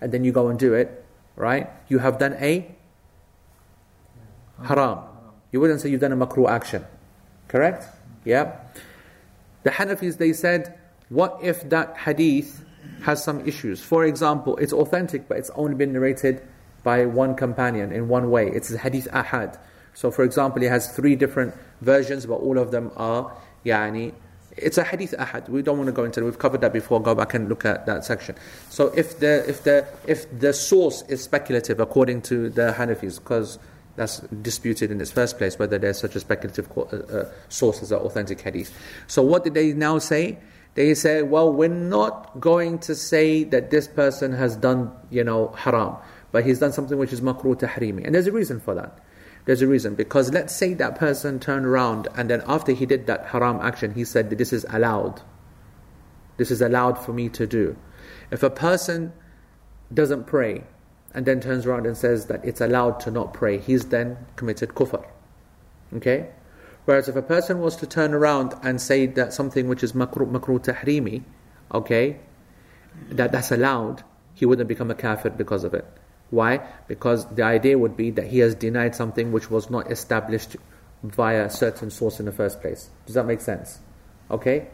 [0.00, 1.04] and then you go and do it,
[1.36, 1.68] right?
[1.88, 2.74] You have done a
[4.64, 5.00] haram.
[5.52, 6.84] You wouldn't say you've done a makruh action.
[7.48, 7.84] Correct?
[8.24, 8.56] Yeah.
[9.62, 12.64] The Hanafis, they said, what if that hadith
[13.02, 13.82] has some issues?
[13.82, 16.42] For example, it's authentic, but it's only been narrated
[16.82, 18.48] by one companion in one way.
[18.48, 19.58] It's a hadith ahad.
[19.92, 24.14] So, for example, it has three different versions, but all of them are yani.
[24.56, 25.48] It's a hadith ahad.
[25.48, 26.24] We don't want to go into it.
[26.24, 27.02] We've covered that before.
[27.02, 28.36] Go back and look at that section.
[28.68, 33.58] So if the if the if the source is speculative according to the Hanafis, because
[34.00, 37.92] that's disputed in its first place whether there's such a speculative uh, uh, source as
[37.92, 38.72] an authentic hadith.
[39.06, 40.38] So what did they now say?
[40.74, 45.48] They say, well, we're not going to say that this person has done, you know,
[45.48, 45.96] haram,
[46.32, 48.06] but he's done something which is makruh tahrimi.
[48.06, 48.98] And there's a reason for that.
[49.44, 49.96] There's a reason.
[49.96, 53.92] Because let's say that person turned around and then after he did that haram action,
[53.92, 55.20] he said that this is allowed.
[56.38, 57.76] This is allowed for me to do.
[58.30, 59.12] If a person
[59.92, 60.64] doesn't pray
[61.14, 64.70] and then turns around and says that it's allowed to not pray, he's then committed
[64.70, 65.04] kufr.
[65.96, 66.28] Okay?
[66.84, 70.30] Whereas if a person was to turn around and say that something which is makruh,
[70.30, 71.22] makruh tahrimi,
[71.72, 72.18] okay,
[73.10, 74.02] that that's allowed,
[74.34, 75.86] he wouldn't become a kafir because of it.
[76.30, 76.60] Why?
[76.86, 80.56] Because the idea would be that he has denied something which was not established
[81.02, 82.90] via a certain source in the first place.
[83.06, 83.80] Does that make sense?
[84.30, 84.68] Okay?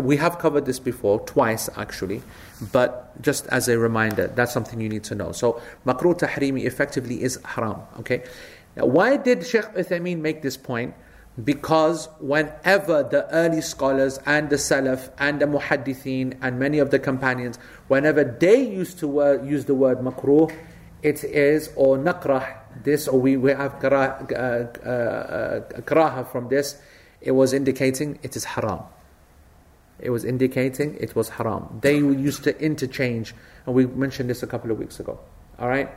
[0.00, 2.22] We have covered this before, twice actually,
[2.72, 5.32] but just as a reminder, that's something you need to know.
[5.32, 7.82] So, makruh tahrimi effectively is haram.
[8.00, 8.24] Okay?
[8.76, 10.94] Now, why did Sheikh Uthaymeen make this point?
[11.44, 16.98] Because whenever the early scholars and the Salaf and the Muhaddithin and many of the
[16.98, 20.52] companions, whenever they used to use the word makruh,
[21.02, 26.80] it is, or nakrah, this, or we, we have karaha uh, uh, uh, from this,
[27.20, 28.82] it was indicating it is haram.
[30.00, 31.78] It was indicating it was haram.
[31.82, 33.34] They used to interchange,
[33.66, 35.18] and we mentioned this a couple of weeks ago.
[35.58, 35.90] All right?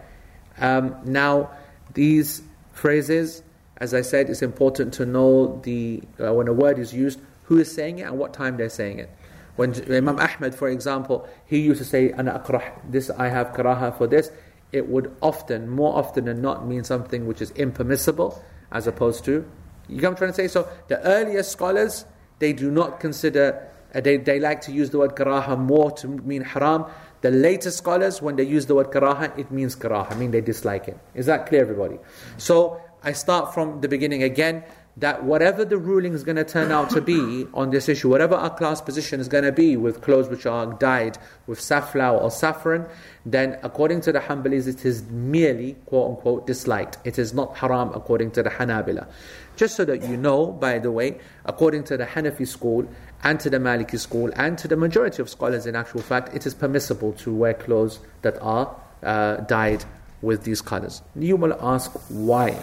[0.59, 1.51] Um, now,
[1.93, 2.41] these
[2.73, 3.43] phrases,
[3.77, 7.59] as I said, it's important to know the uh, when a word is used, who
[7.59, 9.09] is saying it and what time they're saying it.
[9.55, 13.95] When Imam Ahmed, for example, he used to say, "Ana akrah," this I have karaha
[13.95, 14.31] for this.
[14.71, 19.45] It would often, more often than not, mean something which is impermissible, as opposed to.
[19.89, 20.47] You come trying to say?
[20.47, 22.05] So the earlier scholars,
[22.39, 23.67] they do not consider.
[23.93, 26.85] Uh, they, they like to use the word karaha more to mean haram.
[27.21, 30.41] The later scholars, when they use the word karaha, it means karaha, I mean they
[30.41, 30.97] dislike it.
[31.13, 31.99] Is that clear, everybody?
[32.37, 34.63] So I start from the beginning again
[34.97, 38.35] that whatever the ruling is going to turn out to be on this issue, whatever
[38.35, 42.29] our class position is going to be with clothes which are dyed with safflower or
[42.29, 42.85] saffron,
[43.25, 46.97] then according to the Hanbalis, it is merely quote unquote disliked.
[47.05, 49.07] It is not haram according to the Hanabila.
[49.55, 52.87] Just so that you know, by the way, according to the Hanafi school
[53.22, 56.46] and to the Maliki school and to the majority of scholars, in actual fact, it
[56.46, 59.84] is permissible to wear clothes that are uh, dyed
[60.22, 61.02] with these colors.
[61.14, 62.62] You will ask why.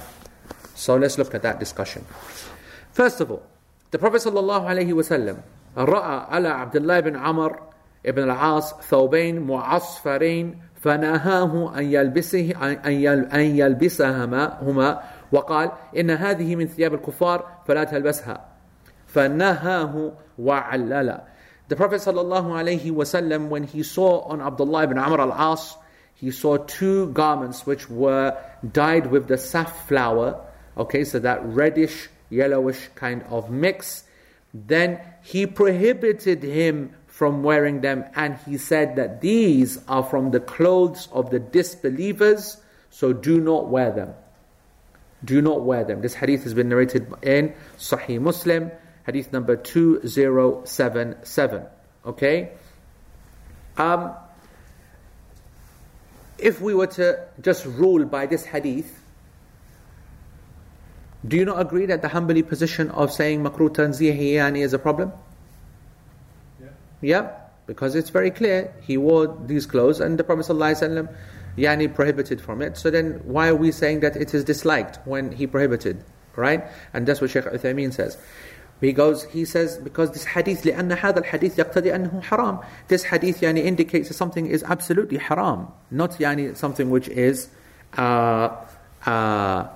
[0.76, 2.06] So let's look at that discussion.
[2.92, 3.44] First of all,
[3.92, 5.38] the Prophet ﷺ
[5.78, 7.60] رأى على عبد الله بن عمر
[8.06, 12.54] ابن العاص ثوبين معصفرين فنهاه أن يلبسه
[13.34, 18.46] أن يلبسهما هما وقال إن هذه من ثياب الكفار فلا تلبسها
[19.08, 21.24] فنهاه وعلل
[21.70, 25.76] The Prophet ﷺ when he saw on Abdullah ibn Amr al-As
[26.14, 28.38] he saw two garments which were
[28.72, 30.40] dyed with the safflower
[30.76, 34.04] Okay, so that reddish, yellowish kind of mix.
[34.54, 40.40] Then he prohibited him from wearing them and he said that these are from the
[40.40, 42.58] clothes of the disbelievers,
[42.90, 44.14] so do not wear them.
[45.24, 46.02] Do not wear them.
[46.02, 48.72] This hadith has been narrated in Sahih Muslim,
[49.09, 51.67] hadith number 2077.
[52.05, 52.51] Okay?
[53.77, 54.15] Um,
[56.39, 59.01] if we were to just rule by this hadith,
[61.27, 64.79] Do you not agree that the Hanbali position of saying makruh tanzihi yani is a
[64.79, 65.13] problem?
[66.61, 66.69] Yeah.
[67.01, 67.31] Yeah,
[67.67, 68.73] because it's very clear.
[68.83, 71.13] He wore these clothes and the Prophet ﷺ
[71.57, 72.77] yani prohibited from it.
[72.77, 76.05] So then why are we saying that it is disliked when he prohibited?
[76.37, 76.65] Right?
[76.95, 78.17] And that's what Shaykh Uthaymeen says.
[78.84, 82.64] He goes, he says, because this hadith, لأن هذا الحديث يقتضي أنه حرام.
[82.90, 87.48] This hadith yani, indicates that something is absolutely haram, not yani, something which is,
[87.98, 88.50] uh,
[89.06, 89.68] uh,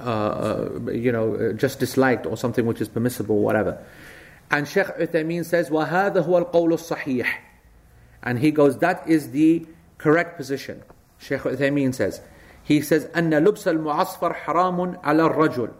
[0.00, 3.78] uh, you know, just disliked or something which is permissible, whatever.
[4.50, 7.26] And Sheikh Uthaymeen says, وَهَذا هو القول الصحيح.
[8.24, 9.66] And he goes, that is the
[9.98, 10.82] correct position.
[11.18, 12.20] Sheikh Uthaymeen says,
[12.64, 15.70] he says, أن لبس المعصفر حرام على الرجل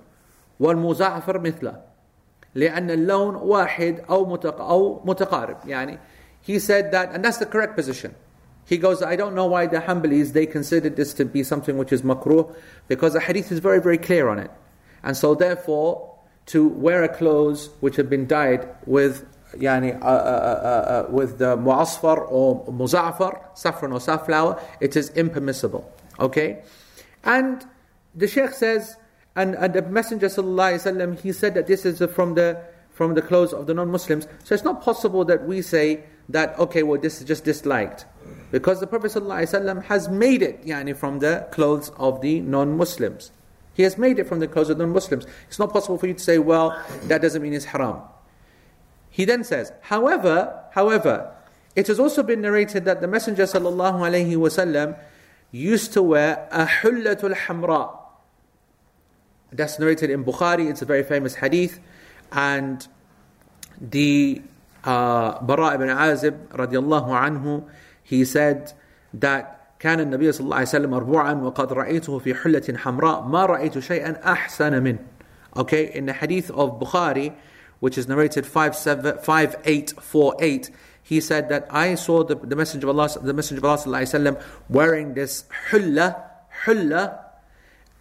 [0.61, 1.88] والمزعفر مثله
[2.59, 5.99] لأن اللون واحد أو متق أو متقارب يعني
[6.41, 8.15] he said that and that's the correct position
[8.65, 11.93] he goes I don't know why the Hanbalis they considered this to be something which
[11.93, 12.55] is makruh
[12.89, 14.51] because the hadith is very very clear on it
[15.03, 16.15] and so therefore
[16.47, 21.39] to wear a clothes which have been dyed with يعني, uh, uh, uh, uh, with
[21.39, 25.91] the mu'asfar or muza'far, saffron or safflower, it is impermissible.
[26.19, 26.63] Okay?
[27.23, 27.65] And
[28.15, 28.97] the Sheikh says,
[29.39, 33.53] and, and the Messenger وسلم, he said that this is from the from the clothes
[33.53, 34.29] of the non-Muslims.
[34.45, 38.07] So it's not possible that we say that okay, well this is just disliked,
[38.53, 43.33] because the Prophet ﷺ has made it yani, from the clothes of the non-Muslims.
[43.75, 45.27] He has made it from the clothes of the non-Muslims.
[45.49, 48.03] It's not possible for you to say, well, that doesn't mean it's haram.
[49.11, 51.35] He then says, however, however,
[51.75, 54.99] it has also been narrated that the Messenger ﷺ
[55.51, 57.98] used to wear a hullatul hamra.
[59.53, 61.81] That's narrated in Bukhari, it's a very famous hadith.
[62.33, 62.87] And
[63.81, 64.43] the
[64.85, 67.65] uh, Bara ibn Azib radiallahu anhu,
[68.03, 68.73] he said
[69.13, 73.79] that كان النبي صلى الله عليه وسلم مربوعا وقد رأيته في حلة حمراء ما رأيت
[73.79, 74.99] شيئا أحسن منه.
[75.57, 77.33] Okay, in the hadith of Bukhari,
[77.81, 80.71] which is narrated 5848,
[81.03, 84.41] he said that I saw the, the Messenger of Allah, the Messenger of Allah وسلم,
[84.71, 86.31] wearing this hulla,
[86.65, 87.21] hulla,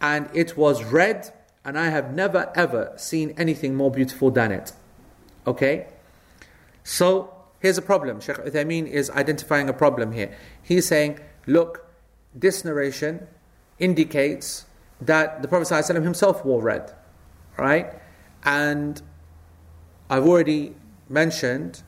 [0.00, 1.34] and it was red,
[1.69, 4.73] and I have never ever seen anything more beautiful than it.
[5.45, 5.85] Okay?
[6.83, 8.19] So, here's a problem.
[8.19, 10.35] Sheikh Uthaymeen is identifying a problem here.
[10.63, 11.85] He's saying, look,
[12.33, 13.27] this narration
[13.77, 14.65] indicates
[14.99, 16.91] that the Prophet ﷺ himself wore red,
[17.55, 17.93] right?
[18.43, 18.99] And
[20.09, 20.73] I've already
[21.07, 21.83] mentioned,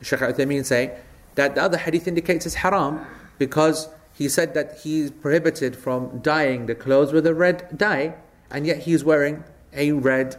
[0.00, 0.92] Shaykh Uthaymeen saying,
[1.34, 3.04] that the other hadith indicates it's haram
[3.36, 8.14] because he said that he's prohibited from dyeing the clothes with a red dye,
[8.50, 10.36] and yet he's wearing a red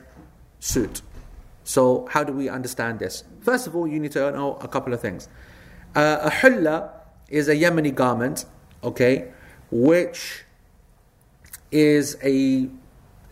[0.60, 1.02] suit.
[1.64, 3.24] So, how do we understand this?
[3.42, 5.28] First of all, you need to know a couple of things.
[5.96, 6.92] Uh, a hulla
[7.30, 8.46] is a Yemeni garment,
[8.84, 9.32] okay,
[9.70, 10.44] which
[11.72, 12.68] is a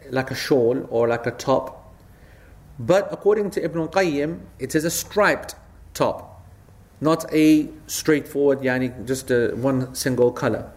[0.09, 1.79] like a shawl or like a top
[2.79, 5.55] but according to Ibn Qayyim, it is a striped
[5.93, 6.41] top,
[7.01, 10.71] not a straightforward, yani just a one single color.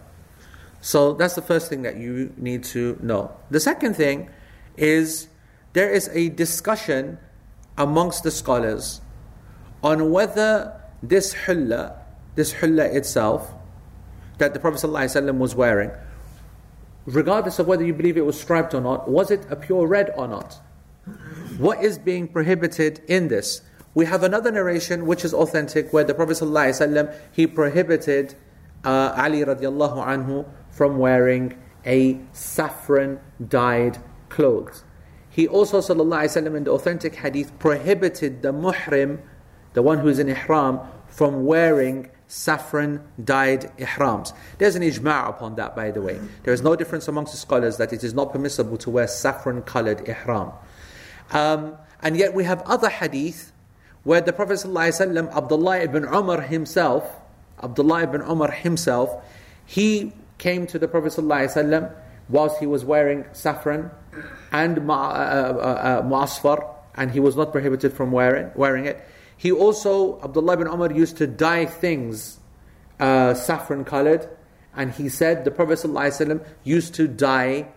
[0.83, 3.31] So that's the first thing that you need to know.
[3.49, 4.29] The second thing
[4.75, 5.29] is
[5.71, 7.19] there is a discussion
[7.77, 8.99] amongst the scholars
[9.81, 12.01] on whether this hulla,
[12.35, 13.53] this hulla itself,
[14.39, 15.89] that the Prophet ﷺ was wearing,
[17.05, 20.11] regardless of whether you believe it was striped or not, was it a pure red
[20.17, 20.59] or not?
[21.57, 23.61] What is being prohibited in this?
[23.93, 28.35] We have another narration which is authentic where the Prophet ﷺ, he prohibited
[28.83, 33.99] uh, Ali radiallahu anhu from wearing a saffron dyed
[34.29, 34.83] clothes.
[35.29, 39.19] He also ﷺ in the authentic hadith prohibited the muhrim,
[39.73, 44.33] the one who is in ihram, from wearing saffron dyed ihrams.
[44.57, 46.19] There's an ijma' upon that by the way.
[46.43, 49.61] There is no difference amongst the scholars that it is not permissible to wear saffron
[49.61, 50.51] colored ihram.
[51.31, 53.51] Um, and yet we have other hadith
[54.03, 57.21] where the Prophet ﷺ, Abdullah ibn Umar himself,
[57.61, 59.23] Abdullah ibn Umar himself,
[59.65, 60.11] he
[60.43, 61.95] came to the Prophet ﷺ
[62.27, 63.89] whilst he was wearing saffron
[64.51, 68.97] and mu'asfar, uh, uh, uh and he was not prohibited from wearing, wearing it.
[69.37, 72.39] He also, Abdullah ibn Umar used to dye things
[72.99, 74.29] uh, saffron colored,
[74.75, 77.69] and he said the Prophet ﷺ used to dye,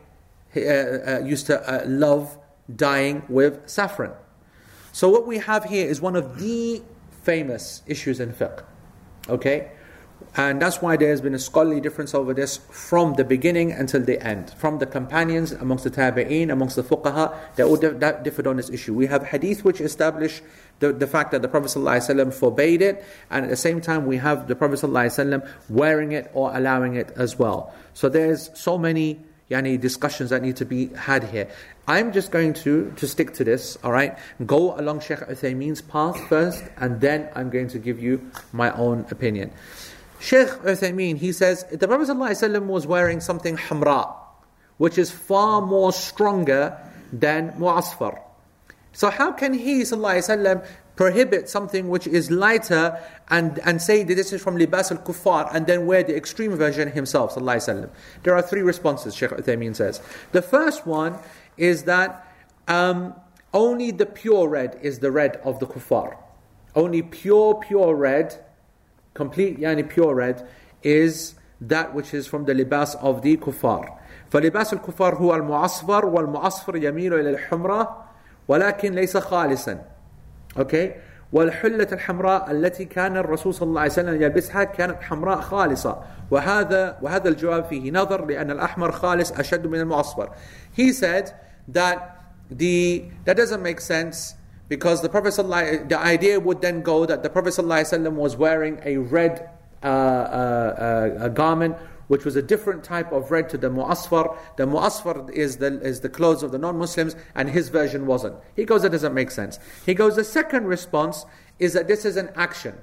[0.56, 2.36] uh, uh, used to love
[2.74, 4.12] dyeing with saffron.
[4.92, 6.82] So what we have here is one of the
[7.22, 8.64] famous issues in fiqh.
[9.28, 9.70] Okay?
[10.38, 14.02] And that's why there has been a scholarly difference over this from the beginning until
[14.02, 14.50] the end.
[14.58, 18.92] From the companions, amongst the tabi'een, amongst the fuqaha, they all differed on this issue.
[18.92, 20.42] We have hadith which establish
[20.80, 24.18] the, the fact that the Prophet ﷺ forbade it, and at the same time we
[24.18, 27.74] have the Prophet ﷺ wearing it or allowing it as well.
[27.94, 29.18] So there's so many
[29.50, 31.48] yani, discussions that need to be had here.
[31.88, 34.18] I'm just going to, to stick to this, alright?
[34.44, 39.06] Go along Sheikh Uthaymeen's path first, and then I'm going to give you my own
[39.10, 39.52] opinion.
[40.19, 44.13] Sheikh Uthaymeen, he says, the Prophet ﷺ was wearing something hamra,
[44.77, 46.77] which is far more stronger
[47.11, 48.21] than mu'asfar.
[48.93, 50.65] So how can he ﷺ
[50.95, 55.65] prohibit something which is lighter and, and say that this is from libas al-kuffar and
[55.65, 57.89] then wear the extreme version himself ﷺ.
[58.21, 60.01] There are three responses, Shaykh Uthaymeen says.
[60.31, 61.17] The first one
[61.57, 62.27] is that
[62.67, 63.15] um,
[63.53, 66.17] only the pure red is the red of the kuffar.
[66.75, 68.39] Only pure, pure red,
[69.15, 70.47] complete yani pure red,
[70.83, 73.97] is that which is from the libas of the kuffar.
[74.31, 78.05] فلباس الكفار هو المعصفر والمعصفر يميل إلى الحمرة
[78.47, 79.81] ولكن ليس خالصا
[80.57, 80.93] اوكي
[81.31, 87.29] والحلة الحمراء التي كان الرسول صلى الله عليه وسلم يلبسها كانت حمراء خالصة وهذا وهذا
[87.29, 90.29] الجواب فيه نظر لأن الأحمر خالص أشد من المعصفر
[90.77, 91.31] he said
[91.67, 91.97] that
[92.49, 94.35] the that doesn't make sense
[94.67, 98.79] because the Prophet ﷺ, the idea would then go that the Prophet ﷺ was wearing
[98.85, 99.49] a red
[99.83, 101.75] uh, uh, uh, a garment
[102.07, 104.37] which was a different type of red to the mu'asfar.
[104.57, 108.35] The mu'asfar is the, is the clothes of the non-Muslims and his version wasn't.
[108.55, 109.59] He goes, that doesn't make sense.
[109.85, 111.25] He goes, the second response
[111.57, 112.75] is that this is an action.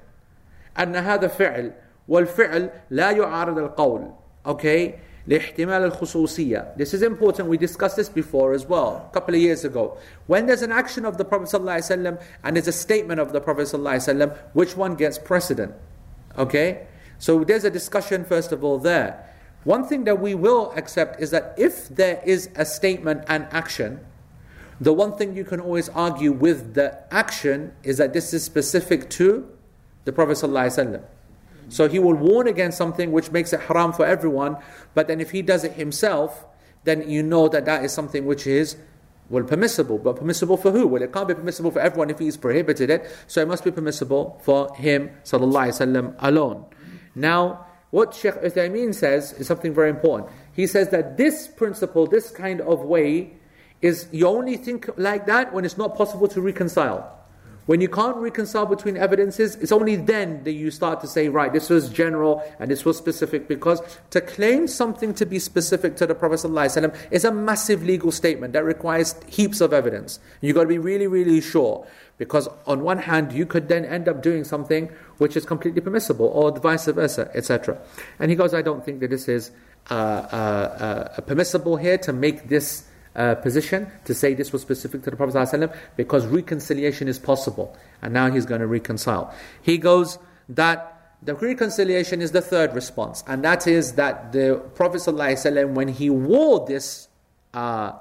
[0.77, 1.73] أن هذا فعل
[2.09, 4.13] والفعل لا يعارض القول.
[4.45, 4.99] Okay?
[5.27, 6.77] لاحتمال الخصوصية.
[6.77, 7.49] This is important.
[7.49, 9.97] We discussed this before as well, a couple of years ago.
[10.27, 13.67] When there's an action of the Prophet ﷺ and there's a statement of the Prophet
[13.67, 15.73] ﷺ, which one gets precedent?
[16.37, 16.87] Okay?
[17.19, 19.25] So there's a discussion, first of all, there.
[19.65, 23.99] One thing that we will accept is that if there is a statement and action,
[24.81, 29.09] the one thing you can always argue with the action is that this is specific
[29.11, 29.47] to
[30.05, 30.37] the Prophet.
[30.37, 31.03] ﷺ.
[31.69, 34.57] So he will warn against something which makes it haram for everyone,
[34.93, 36.45] but then if he does it himself,
[36.83, 38.75] then you know that that is something which is
[39.29, 39.99] well permissible.
[39.99, 40.87] But permissible for who?
[40.87, 43.71] Well, it can't be permissible for everyone if he's prohibited it, so it must be
[43.71, 46.65] permissible for him وسلم, alone.
[47.15, 50.29] Now, what Sheikh Uthaymeen says is something very important.
[50.53, 53.33] He says that this principle, this kind of way,
[53.81, 57.15] is you only think like that when it's not possible to reconcile.
[57.66, 61.52] When you can't reconcile between evidences, it's only then that you start to say, right,
[61.52, 63.48] this was general and this was specific.
[63.48, 68.12] Because to claim something to be specific to the Prophet ﷺ is a massive legal
[68.12, 70.18] statement that requires heaps of evidence.
[70.42, 71.86] You've got to be really, really sure.
[72.18, 76.26] Because on one hand, you could then end up doing something which is completely permissible,
[76.26, 77.78] or vice versa, etc.
[78.18, 79.50] And he goes, I don't think that this is
[79.90, 82.84] uh, uh, uh, permissible here to make this
[83.16, 87.76] uh, position to say this was specific to the Prophet ﷺ because reconciliation is possible.
[88.02, 89.34] And now he's going to reconcile.
[89.62, 90.90] He goes that
[91.22, 96.10] the reconciliation is the third response, and that is that the Prophet ﷺ, when he
[96.10, 97.08] wore this
[97.54, 97.92] uh,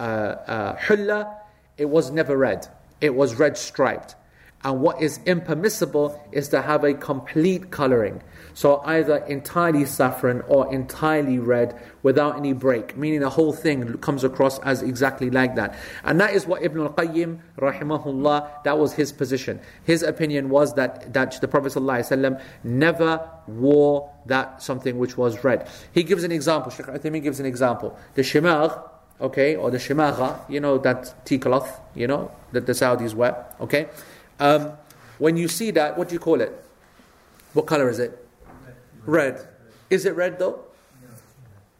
[0.00, 1.34] uh, uh,
[1.76, 2.66] it was never red,
[3.00, 4.16] it was red striped.
[4.64, 8.22] And what is impermissible is to have a complete coloring.
[8.54, 14.22] So either entirely saffron or entirely red without any break, meaning the whole thing comes
[14.22, 15.76] across as exactly like that.
[16.04, 19.60] And that is what Ibn al-Qayyim, rahimahullah, that was his position.
[19.82, 25.68] His opinion was that, that the Prophet ﷺ never wore that something which was red.
[25.92, 27.98] He gives an example, Shaykh Uthaymeen gives an example.
[28.14, 28.88] The shimagh,
[29.20, 33.46] okay, or the shimagha, you know, that tea cloth, you know, that the Saudis wear,
[33.60, 33.88] okay.
[34.38, 34.72] Um,
[35.18, 36.52] when you see that, what do you call it?
[37.52, 38.23] What color is it?
[39.06, 39.46] red.
[39.90, 40.64] Is it red though?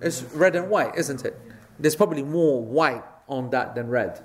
[0.01, 1.39] It's red and white, isn't it?
[1.79, 4.25] There's probably more white on that than red.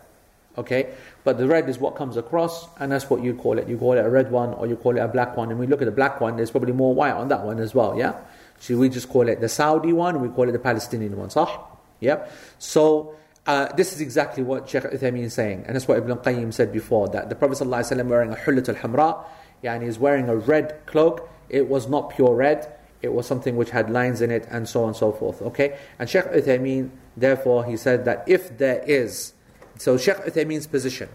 [0.57, 0.93] Okay?
[1.23, 3.67] But the red is what comes across, and that's what you call it.
[3.67, 5.51] You call it a red one or you call it a black one.
[5.51, 7.73] And we look at the black one, there's probably more white on that one as
[7.73, 8.19] well, yeah?
[8.59, 11.59] So we just call it the Saudi one, we call it the Palestinian one, sah?
[12.01, 12.31] Yep.
[12.57, 13.15] So
[13.47, 16.73] uh, this is exactly what Sheikh Uthaymeen is saying, and that's what Ibn Qayyim said
[16.73, 19.23] before that the Prophet ﷺ wearing a hulat al hamra,
[19.61, 23.55] yeah, and he's wearing a red cloak, it was not pure red it was something
[23.55, 25.41] which had lines in it and so on and so forth.
[25.41, 25.77] Okay?
[25.97, 29.33] And Sheikh Uthaymeen, therefore, he said that if there is,
[29.77, 31.09] so Sheikh Uthaymeen's position,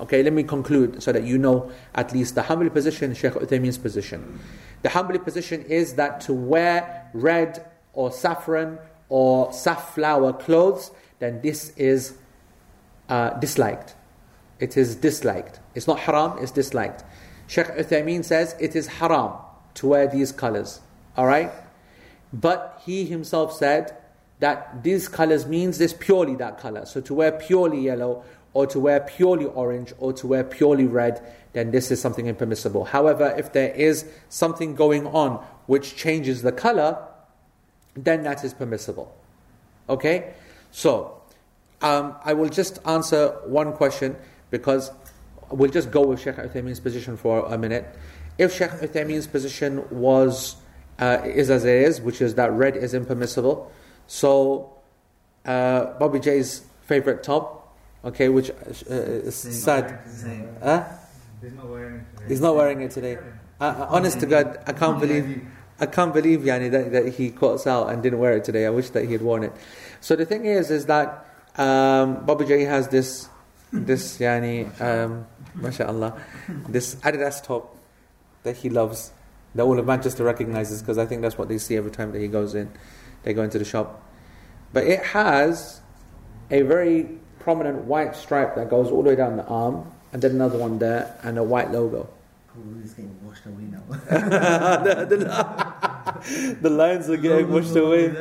[0.00, 3.78] okay, let me conclude so that you know at least the Hanbali position, Sheikh Uthaymeen's
[3.78, 4.38] position.
[4.82, 8.78] The Hanbali position is that to wear red or saffron
[9.08, 12.14] or safflower clothes, then this is
[13.08, 13.94] uh, disliked.
[14.58, 15.60] It is disliked.
[15.74, 17.04] It's not haram, it's disliked.
[17.46, 19.32] Sheikh Uthaymeen says it is haram
[19.74, 20.80] to wear these colors.
[21.20, 21.52] Alright?
[22.32, 23.94] But he himself said
[24.38, 26.86] that these colors means this purely that color.
[26.86, 31.20] So to wear purely yellow or to wear purely orange or to wear purely red,
[31.52, 32.86] then this is something impermissible.
[32.86, 36.96] However, if there is something going on which changes the color,
[37.94, 39.14] then that is permissible.
[39.90, 40.32] Okay?
[40.70, 41.20] So,
[41.82, 44.16] um, I will just answer one question
[44.50, 44.90] because
[45.50, 47.94] we'll just go with Sheikh Uthaymeen's position for a minute.
[48.38, 50.56] If Sheikh Uthaymeen's position was
[51.00, 53.72] uh, is as it is, which is that red is impermissible,
[54.06, 54.76] so
[55.44, 58.54] uh, Bobby J's favorite top, okay, which uh,
[58.90, 60.00] is sad.
[60.06, 60.48] Same.
[60.62, 60.84] Huh?
[61.40, 62.28] He's not wearing it today.
[62.28, 63.18] He's not wearing it today.
[63.60, 65.46] Uh, uh, honest to God, I can't believe.
[65.82, 68.66] I can't believe Yani that, that he caught out and didn't wear it today.
[68.66, 69.52] I wish that he had worn it.
[70.02, 71.24] So the thing is, is that
[71.56, 73.30] um, Bobby J has this,
[73.72, 76.20] this Yani, um, mashallah,
[76.68, 77.74] this Adidas top
[78.42, 79.10] that he loves,
[79.54, 82.20] that all of Manchester recognizes because I think that's what they see every time that
[82.20, 82.70] he goes in.
[83.22, 84.02] They go into the shop,
[84.72, 85.80] but it has
[86.50, 90.32] a very prominent white stripe that goes all the way down the arm, and then
[90.32, 92.08] another one there, and a white logo.
[92.48, 93.82] Probably is getting washed away now.
[95.04, 98.14] the, the- the lines are getting washed away.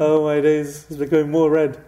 [0.00, 1.78] Oh my days, it's becoming more red.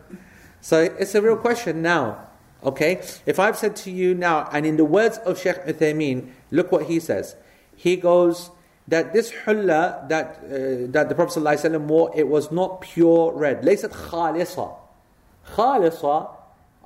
[0.61, 2.27] So it's a real question now.
[2.65, 3.03] Okay?
[3.27, 6.87] If I've said to you now, and in the words of Sheikh Uthaymeen, look what
[6.87, 7.37] he says.
[7.77, 8.51] He goes
[8.89, 13.63] that this hulla that, uh, that the Prophet ﷺ wore, it was not pure red.
[13.63, 14.75] Laysat khalisa.
[15.55, 16.31] Khalisa,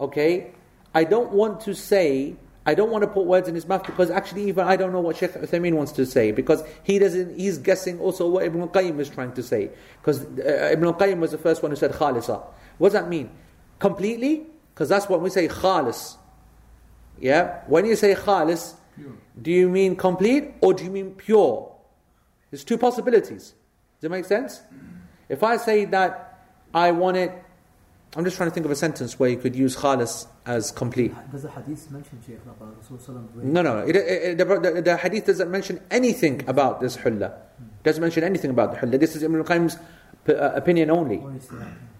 [0.00, 0.50] okay,
[0.94, 2.34] I don't want to say,
[2.66, 5.00] I don't want to put words in his mouth because actually even I don't know
[5.00, 8.98] what Sheikh Uthaymeen wants to say because he doesn't, he's guessing also what Ibn al-Qayyim
[8.98, 9.70] is trying to say.
[10.00, 12.42] Because uh, Ibn al-Qayyim was the first one who said khalisa.
[12.78, 13.30] What does that mean?
[13.78, 14.46] Completely?
[14.74, 16.16] Because that's what we say khalis.
[17.20, 17.60] Yeah?
[17.68, 19.12] When you say khalis, pure.
[19.40, 21.71] do you mean complete or do you mean pure?
[22.52, 23.54] There's two possibilities.
[23.98, 24.60] Does it make sense?
[25.30, 26.38] If I say that
[26.74, 27.32] I want it,
[28.14, 31.14] I'm just trying to think of a sentence where you could use khalis as complete.
[31.32, 35.24] Does the hadith mention Shaykh about Rasulullah No, no, it, it, the, the, the hadith
[35.24, 37.32] doesn't mention anything about this hulla.
[37.84, 38.98] Doesn't mention anything about the hulla.
[38.98, 39.78] This is Ibn al-Qayyim's
[40.26, 41.22] p- uh, opinion only.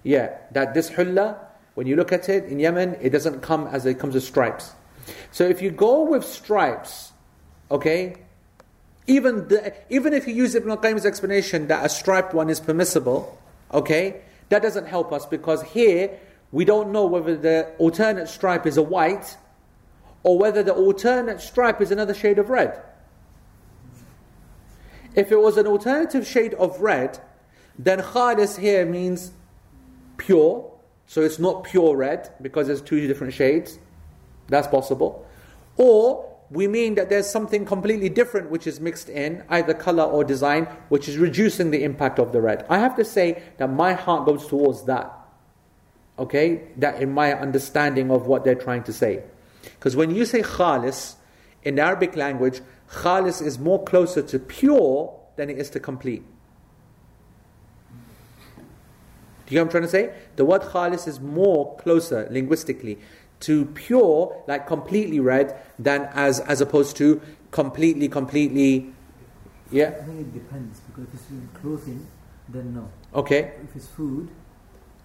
[0.02, 1.38] Yeah, that this hulla,
[1.76, 4.74] when you look at it in Yemen, it doesn't come as it comes as stripes.
[5.30, 7.12] So if you go with stripes,
[7.70, 8.16] okay,
[9.06, 13.38] even the, even if you use Ibn al-Qayyim's explanation that a striped one is permissible,
[13.72, 16.18] okay, that doesn't help us because here
[16.52, 19.36] we don't know whether the alternate stripe is a white
[20.22, 22.80] or whether the alternate stripe is another shade of red.
[25.14, 27.18] If it was an alternative shade of red,
[27.78, 29.32] then khalis here means
[30.16, 30.70] pure,
[31.06, 33.78] so it's not pure red because there's two different shades.
[34.48, 35.26] That's possible.
[35.76, 40.22] Or we mean that there's something completely different which is mixed in, either color or
[40.22, 42.66] design, which is reducing the impact of the red.
[42.68, 45.10] I have to say that my heart goes towards that.
[46.18, 46.64] Okay?
[46.76, 49.22] That in my understanding of what they're trying to say.
[49.62, 51.14] Because when you say khalis,
[51.62, 56.22] in Arabic language, khalis is more closer to pure than it is to complete.
[59.46, 60.14] Do you know what I'm trying to say?
[60.36, 62.98] The word khalis is more closer linguistically
[63.42, 67.20] to pure, like completely red, than as as opposed to
[67.50, 68.92] completely, completely.
[69.70, 69.88] Yeah.
[69.88, 72.06] I think it depends because if it's in clothing,
[72.48, 72.88] then no.
[73.14, 73.52] Okay.
[73.64, 74.28] If it's food.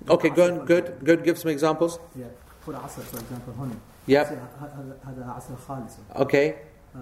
[0.10, 1.24] Okay, good, good, good.
[1.24, 2.00] Give some examples.
[2.16, 2.26] Yeah,
[2.62, 3.76] for asr, for example, honey.
[4.06, 4.30] Yeah.
[6.16, 6.56] Okay.
[6.96, 7.00] Uh,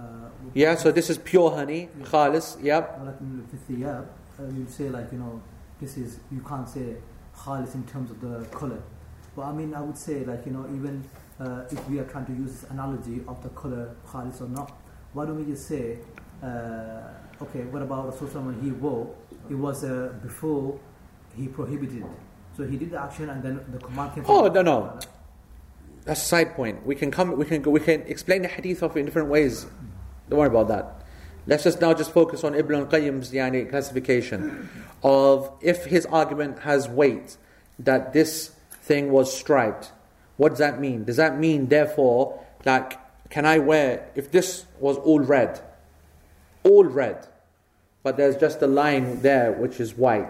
[0.54, 2.06] yeah, so this is pure honey, yeah.
[2.06, 2.62] khalis.
[2.62, 3.00] Yep.
[3.00, 5.42] Well, you say like you know,
[5.80, 6.96] this is you can't say
[7.38, 8.82] khalis in terms of the color,
[9.36, 11.04] but I mean I would say like you know even
[11.40, 14.72] uh, if we are trying to use this analogy of the color khalis or not,
[15.14, 15.98] why don't we just say,
[16.44, 17.02] uh,
[17.42, 19.14] okay, what about Rasulullah when he wore?
[19.50, 20.80] It was uh, before
[21.36, 22.06] he prohibited.
[22.56, 25.00] So he did the action and then the command came Oh, no, no.
[26.06, 26.86] That's a side point.
[26.86, 29.66] We can come, we can go, we can explain the hadith of in different ways.
[30.30, 31.02] Don't worry about that.
[31.48, 34.70] Let's just now just focus on Ibn al-Qayyim's yani, classification
[35.04, 37.38] of if his argument has weight
[37.78, 39.92] that this thing was striped
[40.38, 41.06] what does that mean?
[41.06, 45.60] Does that mean therefore like can I wear if this was all red,
[46.64, 47.28] all red,
[48.04, 50.30] but there's just a line there which is white?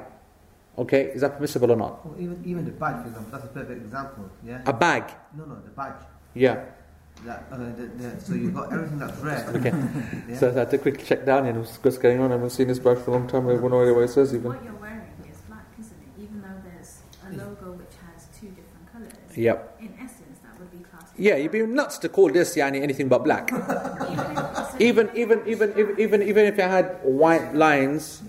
[0.78, 2.02] Okay, is that permissible or not?
[2.04, 4.30] Or even even the badge, for example, that's a perfect example.
[4.44, 4.62] Yeah.
[4.66, 5.12] A bag.
[5.38, 6.02] No, no, the badge.
[6.34, 6.66] Yeah.
[7.24, 9.48] That, uh, the, the, so you've got everything that's red.
[9.56, 9.72] Okay.
[10.30, 10.38] Yeah.
[10.38, 12.32] So I had to quickly check down and what's what's going on.
[12.32, 13.48] I haven't seen this badge for a long time.
[13.48, 14.52] I have no idea what it says even.
[14.52, 16.24] What you're wearing is black, isn't it?
[16.24, 19.38] Even though there's a logo which has two different colours.
[19.38, 19.78] Yep.
[19.80, 21.05] In essence, that would be classed.
[21.05, 23.52] as Yeah, you'd be nuts to call this yani anything but black.
[24.80, 28.22] Even if it's Even even even even even even if it had white lines,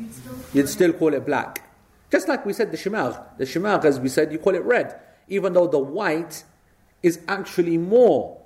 [0.55, 0.93] You'd still.
[0.93, 1.63] call it black.
[2.11, 3.19] Just like we said the shimagh.
[3.39, 4.95] The shimagh, as we said, you call it red,
[5.29, 6.45] even though the white
[7.03, 8.39] is actually more.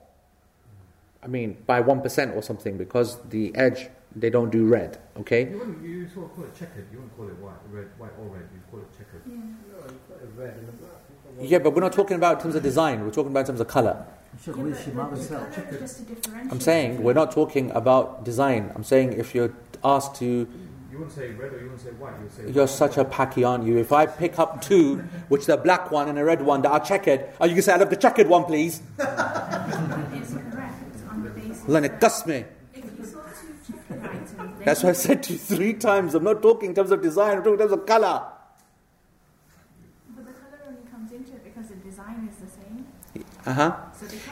[1.23, 4.99] I mean, by one percent or something, because the edge They don't do red.
[5.23, 5.49] Okay.
[5.49, 6.87] You, wouldn't, you sort of call it checkered.
[6.91, 8.49] You wouldn't call it white, red, white or red.
[8.51, 9.23] You call it checkered.
[9.23, 11.00] Yeah.
[11.41, 13.05] Yeah, but we're not talking about in terms of design.
[13.05, 14.05] We're talking about in terms of color.
[14.47, 16.53] Yeah, with but Shimagh the- the itself, colour is just to differentiate.
[16.53, 18.73] I'm saying we're not talking about design.
[18.75, 19.53] I'm saying if you're
[19.85, 22.15] asked to, You wouldn't say red or you wouldn't say white.
[22.19, 22.71] You would say you're white.
[22.71, 23.79] such a packy, aren't you?
[23.79, 24.97] If I pick up two,
[25.29, 27.73] which the black one and a red one that are checkered, are you gonna say
[27.73, 28.83] I love the checkered one, please?
[28.99, 29.07] It's
[30.35, 30.75] correct
[31.11, 31.63] on the basis.
[31.67, 32.45] Then it that me.
[32.75, 36.15] If you saw two checkered items, That's why I said to you three times.
[36.15, 37.39] I'm not talking in terms of design.
[37.39, 38.23] I'm talking in terms of color.
[40.17, 42.87] But the colour only comes into it because the design is the same.
[43.47, 43.77] Uh huh.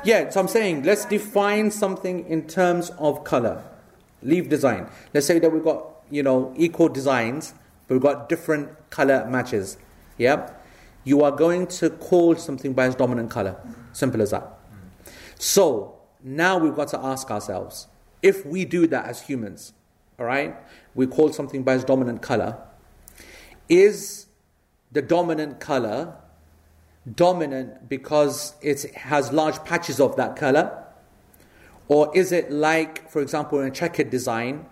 [0.05, 3.63] Yeah, so I'm saying let's define something in terms of color.
[4.23, 4.89] Leave design.
[5.15, 7.55] Let's say that we've got, you know, equal designs,
[7.87, 9.79] but we've got different color matches.
[10.17, 10.51] Yeah?
[11.05, 13.57] You are going to call something by its dominant color.
[13.93, 14.59] Simple as that.
[15.39, 17.87] So now we've got to ask ourselves
[18.23, 19.73] if we do that as humans,
[20.19, 20.57] all right,
[20.95, 22.59] we call something by its dominant color,
[23.69, 24.27] is
[24.91, 26.17] the dominant color
[27.15, 30.85] dominant because it has large patches of that color?
[31.89, 34.67] Or is it like, for example, in a checkered design,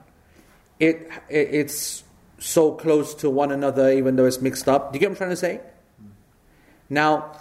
[0.79, 2.05] it, it it's
[2.39, 4.93] so close to one another even though it's mixed up?
[4.93, 5.61] Do you get what I'm trying to say?
[6.91, 7.41] Now,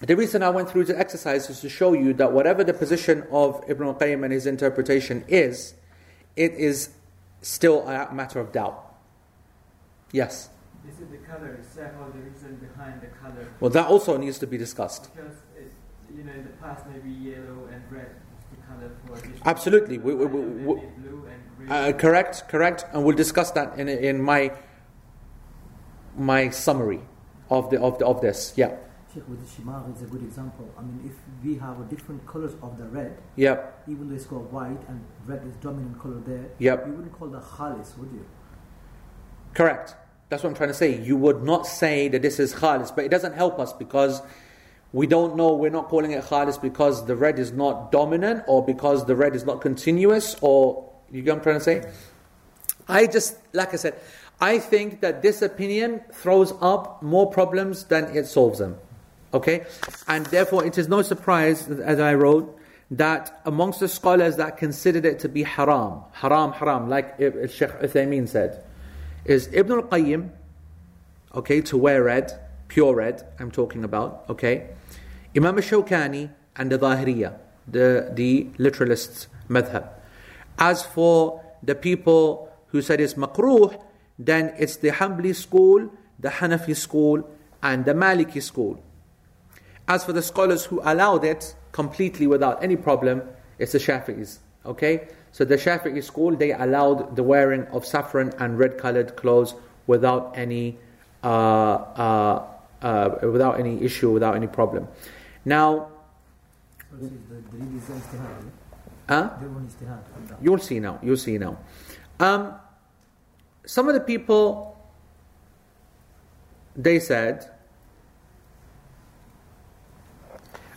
[0.00, 3.24] the reason I went through the exercise is to show you that whatever the position
[3.30, 5.74] of Ibn al-Qayyim and his interpretation is,
[6.36, 6.90] it is
[7.42, 8.94] still a matter of doubt.
[10.12, 10.48] Yes.
[10.84, 13.48] This is it the color itself or the reason behind the color?
[13.60, 15.14] Well, that also needs to be discussed.
[15.14, 15.72] Because it,
[16.14, 18.90] you know, in the past maybe yellow and red was the color
[19.40, 19.48] for.
[19.48, 19.98] Absolutely.
[19.98, 21.72] We- we- we- we- blue and green.
[21.72, 24.52] Uh, correct, correct, and we'll discuss that in, in my
[26.16, 27.00] my summary
[27.50, 28.52] of the of the, of this.
[28.56, 28.76] Yeah,
[29.12, 30.68] Sheikh, with the Shimagh is a good example.
[30.78, 34.26] I mean, if we have a different colors of the red, yeah, even though it's
[34.26, 36.86] called white and red is dominant color there, Yep.
[36.86, 38.24] you wouldn't call that khalis, would you?
[39.54, 39.94] correct.
[40.28, 41.00] That's what I'm trying to say.
[41.00, 44.22] You would not say that this is khalis, but it doesn't help us because
[44.92, 45.54] we don't know.
[45.54, 49.34] We're not calling it khalis because the red is not dominant, or because the red
[49.34, 51.92] is not continuous, or you get what I'm trying to say.
[52.88, 53.98] I just, like I said,
[54.40, 58.76] I think that this opinion throws up more problems than it solves them.
[59.32, 59.66] Okay?
[60.06, 62.58] And therefore, it is no surprise, as I wrote,
[62.90, 68.28] that amongst the scholars that considered it to be haram, haram, haram, like Sheikh Uthaymeen
[68.28, 68.62] said,
[69.24, 70.30] is Ibn al Qayyim,
[71.34, 72.32] okay, to wear red,
[72.68, 74.70] pure red, I'm talking about, okay,
[75.36, 79.88] Imam Shawkani, and the Zahiriya, the, the literalists' madhab.
[80.58, 83.80] As for the people who said it's makruh,
[84.18, 87.28] then it's the Hanbali school, the Hanafi school,
[87.62, 88.82] and the Maliki school.
[89.88, 93.22] As for the scholars who allowed it completely without any problem,
[93.58, 94.38] it's the Shafi'is.
[94.64, 95.08] Okay?
[95.34, 99.56] So the Shafi'i school, they allowed the wearing of saffron and red colored clothes
[99.88, 100.78] without any,
[101.24, 102.46] uh, uh,
[102.80, 104.86] uh, without any issue, without any problem.
[105.44, 105.88] Now,
[109.08, 109.30] huh?
[110.40, 111.00] You'll see now.
[111.02, 111.58] You'll see now.
[112.20, 112.54] Um,
[113.66, 114.78] some of the people,
[116.76, 117.50] they said,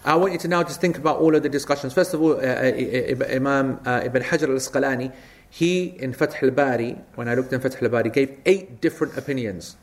[0.08, 1.94] I want you to now just think about all of the discussions.
[1.94, 5.12] First of all, uh, uh, Imam uh, Ibn Hajar al-Asqalani,
[5.50, 9.76] he in Fath al-Bari, when I looked in Fath al-Bari, gave eight different opinions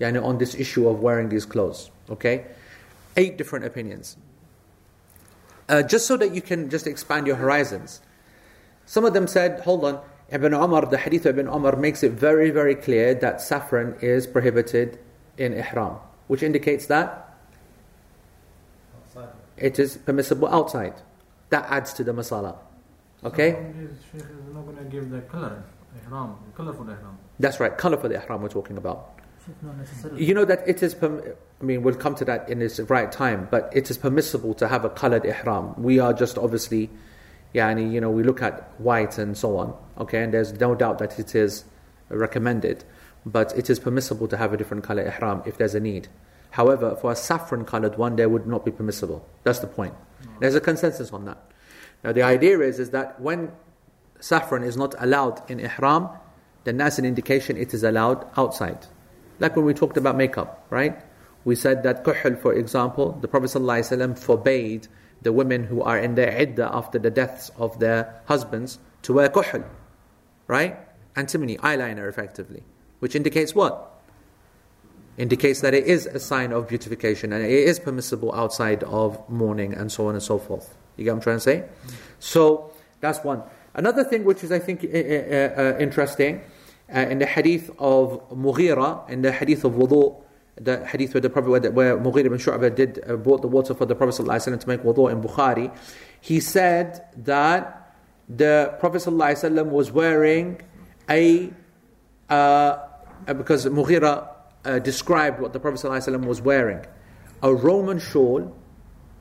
[0.00, 1.92] yani, on this issue of wearing these clothes.
[2.10, 2.44] Okay?
[3.16, 4.16] Eight different opinions.
[5.68, 8.00] Uh, just so that you can just expand your horizons.
[8.84, 12.10] Some of them said, hold on, Ibn Umar, the hadith of Ibn Umar makes it
[12.10, 14.98] very, very clear that saffron is prohibited
[15.38, 17.25] in ihram, which indicates that.
[19.56, 20.94] It is permissible outside.
[21.50, 22.56] That adds to the masala.
[23.24, 23.52] Okay?
[23.52, 25.62] So from this, Sheikh is not going to give the color,
[26.04, 27.18] ihram, colorful ihram.
[27.38, 29.12] That's right, color for the ihram we're talking about.
[29.62, 30.18] Not.
[30.18, 31.22] You know that it is, perm-
[31.60, 34.66] I mean, we'll come to that in its right time, but it is permissible to
[34.66, 35.80] have a colored ihram.
[35.80, 36.90] We are just obviously,
[37.54, 40.98] yani, you know, we look at white and so on, okay, and there's no doubt
[40.98, 41.64] that it is
[42.08, 42.84] recommended,
[43.24, 46.08] but it is permissible to have a different color ihram if there's a need.
[46.56, 49.28] However, for a saffron colored one, there would not be permissible.
[49.42, 49.92] That's the point.
[50.40, 51.36] There's a consensus on that.
[52.02, 53.52] Now, the idea is, is that when
[54.20, 56.08] saffron is not allowed in ihram,
[56.64, 58.86] then that's an indication it is allowed outside.
[59.38, 60.98] Like when we talked about makeup, right?
[61.44, 64.88] We said that kuhl, for example, the Prophet ﷺ forbade
[65.20, 69.28] the women who are in their iddah after the deaths of their husbands to wear
[69.28, 69.62] kuhl,
[70.46, 70.78] right?
[71.16, 72.62] Antimony, eyeliner effectively.
[73.00, 73.95] Which indicates what?
[75.18, 79.72] Indicates that it is a sign of beautification and it is permissible outside of mourning
[79.72, 80.76] and so on and so forth.
[80.96, 81.64] You get what I'm trying to say?
[82.18, 83.42] So, that's one.
[83.74, 86.40] Another thing which is, I think, uh, uh, interesting
[86.94, 90.22] uh, in the hadith of Mughira, in the hadith of wudu,
[90.56, 93.84] the hadith where the Prophet, where, Mughira bin Shu'bah did uh, brought the water for
[93.84, 95.74] the Prophet ﷺ to make wudu in Bukhari,
[96.20, 97.94] he said that
[98.28, 100.60] the Prophet ﷺ was wearing
[101.10, 101.50] a,
[102.30, 102.78] uh,
[103.26, 104.28] because Mughira
[104.66, 106.84] uh, described what the Prophet ﷺ was wearing,
[107.42, 108.54] a Roman shawl,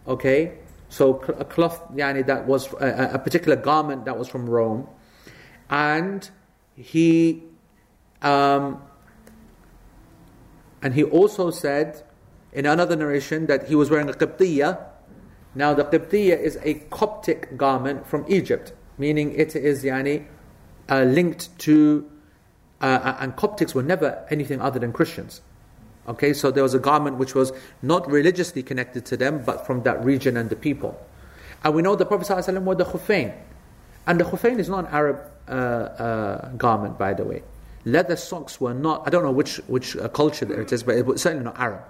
[0.07, 0.57] okay,
[0.89, 4.87] so a cloth yani, that was a, a particular garment that was from Rome,
[5.69, 6.29] and
[6.75, 7.43] he
[8.21, 8.81] um,
[10.81, 12.03] and he also said
[12.53, 14.83] in another narration that he was wearing a qibtiyya.
[15.55, 20.25] Now the qibtiyya is a Coptic garment from Egypt, meaning it is yani,
[20.89, 22.09] uh, linked to,
[22.81, 25.41] uh, and Coptics were never anything other than Christians.
[26.07, 27.51] Okay, so there was a garment which was
[27.81, 30.99] not religiously connected to them, but from that region and the people.
[31.63, 33.33] And we know the Prophet ﷺ wore the khufain.
[34.05, 37.41] And the khufain is not an Arab uh, uh, garment, by the way.
[37.85, 41.05] Leather socks were not, I don't know which, which uh, culture it is, but it
[41.05, 41.81] was certainly not Arab.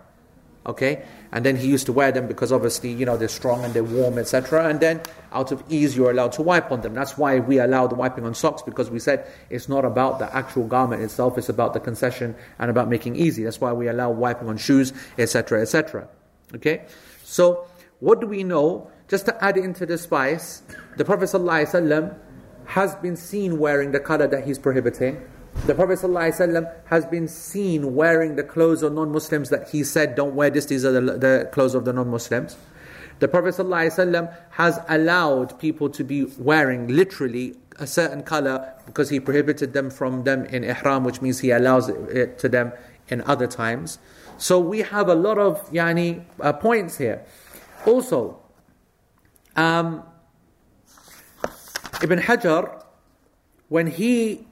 [0.65, 1.05] Okay?
[1.31, 3.83] And then he used to wear them because obviously, you know, they're strong and they're
[3.83, 4.67] warm, etc.
[4.67, 5.01] And then
[5.31, 6.93] out of ease, you're allowed to wipe on them.
[6.93, 10.33] That's why we allow the wiping on socks because we said it's not about the
[10.35, 13.43] actual garment itself, it's about the concession and about making easy.
[13.43, 16.07] That's why we allow wiping on shoes, etc., etc.
[16.55, 16.85] Okay?
[17.23, 17.67] So,
[17.99, 18.91] what do we know?
[19.07, 20.63] Just to add into the spice,
[20.97, 22.17] the Prophet ﷺ
[22.65, 25.21] has been seen wearing the color that he's prohibiting.
[25.63, 30.13] The Prophet ﷺ has been seen wearing the clothes of non Muslims that he said,
[30.13, 32.55] don't wear this, these are the, the clothes of the non Muslims.
[33.17, 39.19] The Prophet ﷺ has allowed people to be wearing literally a certain color because he
[39.19, 42.71] prohibited them from them in ihram, which means he allows it to them
[43.07, 43.97] in other times.
[44.37, 47.25] So we have a lot of yani uh, points here.
[47.85, 48.39] Also,
[49.55, 50.03] um,
[52.03, 52.83] Ibn Hajar,
[53.69, 54.45] when he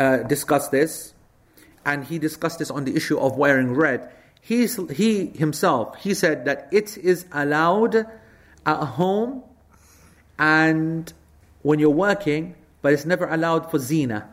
[0.00, 1.12] uh, discussed this,
[1.84, 4.10] and he discussed this on the issue of wearing red.
[4.40, 7.94] He, he himself, he said that it is allowed
[8.64, 9.42] at home
[10.38, 11.12] and
[11.62, 14.26] when you're working, but it's never allowed for zina.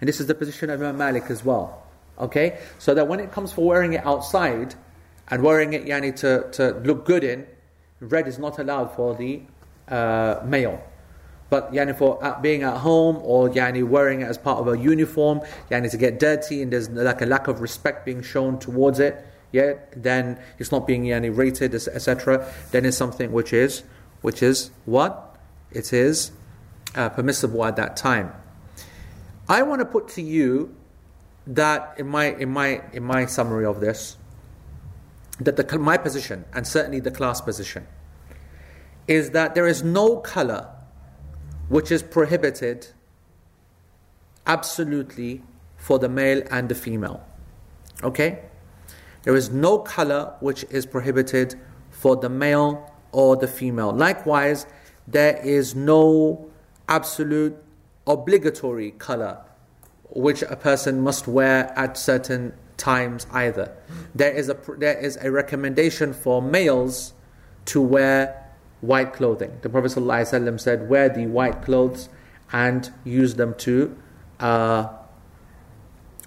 [0.00, 1.86] And this is the position of Imam Malik as well.
[2.18, 2.58] Okay?
[2.80, 4.74] So that when it comes for wearing it outside
[5.28, 7.46] and wearing it yani, to, to look good in,
[8.00, 9.42] red is not allowed for the
[9.86, 10.82] uh, male.
[11.50, 15.40] But yani for being at home or yani wearing it as part of a uniform,
[15.70, 19.24] yani to get dirty and there's like a lack of respect being shown towards it,
[19.52, 22.52] yeah, then it's not being yani rated, etc.
[22.72, 23.84] Then it's something which is,
[24.20, 25.36] which is what?
[25.70, 26.32] It is
[26.94, 28.32] uh, permissible at that time.
[29.48, 30.74] I want to put to you
[31.46, 34.16] that in my in my in my summary of this,
[35.38, 37.86] that the my position and certainly the class position
[39.06, 40.73] is that there is no color
[41.68, 42.88] which is prohibited
[44.46, 45.42] absolutely
[45.76, 47.26] for the male and the female.
[48.02, 48.40] Okay?
[49.22, 51.54] There is no color which is prohibited
[51.90, 53.92] for the male or the female.
[53.92, 54.66] Likewise,
[55.06, 56.50] there is no
[56.88, 57.56] absolute
[58.06, 59.38] obligatory color
[60.10, 63.74] which a person must wear at certain times either.
[64.14, 67.14] There is a, there is a recommendation for males
[67.66, 68.43] to wear
[68.86, 69.58] white clothing.
[69.62, 72.08] The Prophet ﷺ said, Wear the white clothes
[72.52, 73.96] and use them to
[74.40, 74.88] uh,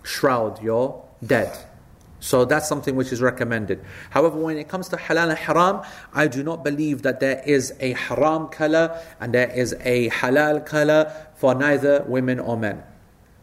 [0.03, 1.58] shroud your dead.
[2.20, 3.84] So that's something which is recommended.
[4.10, 5.82] However, when it comes to halal and haram,
[6.14, 10.66] I do not believe that there is a haram color and there is a halal
[10.66, 12.84] color for neither women or men.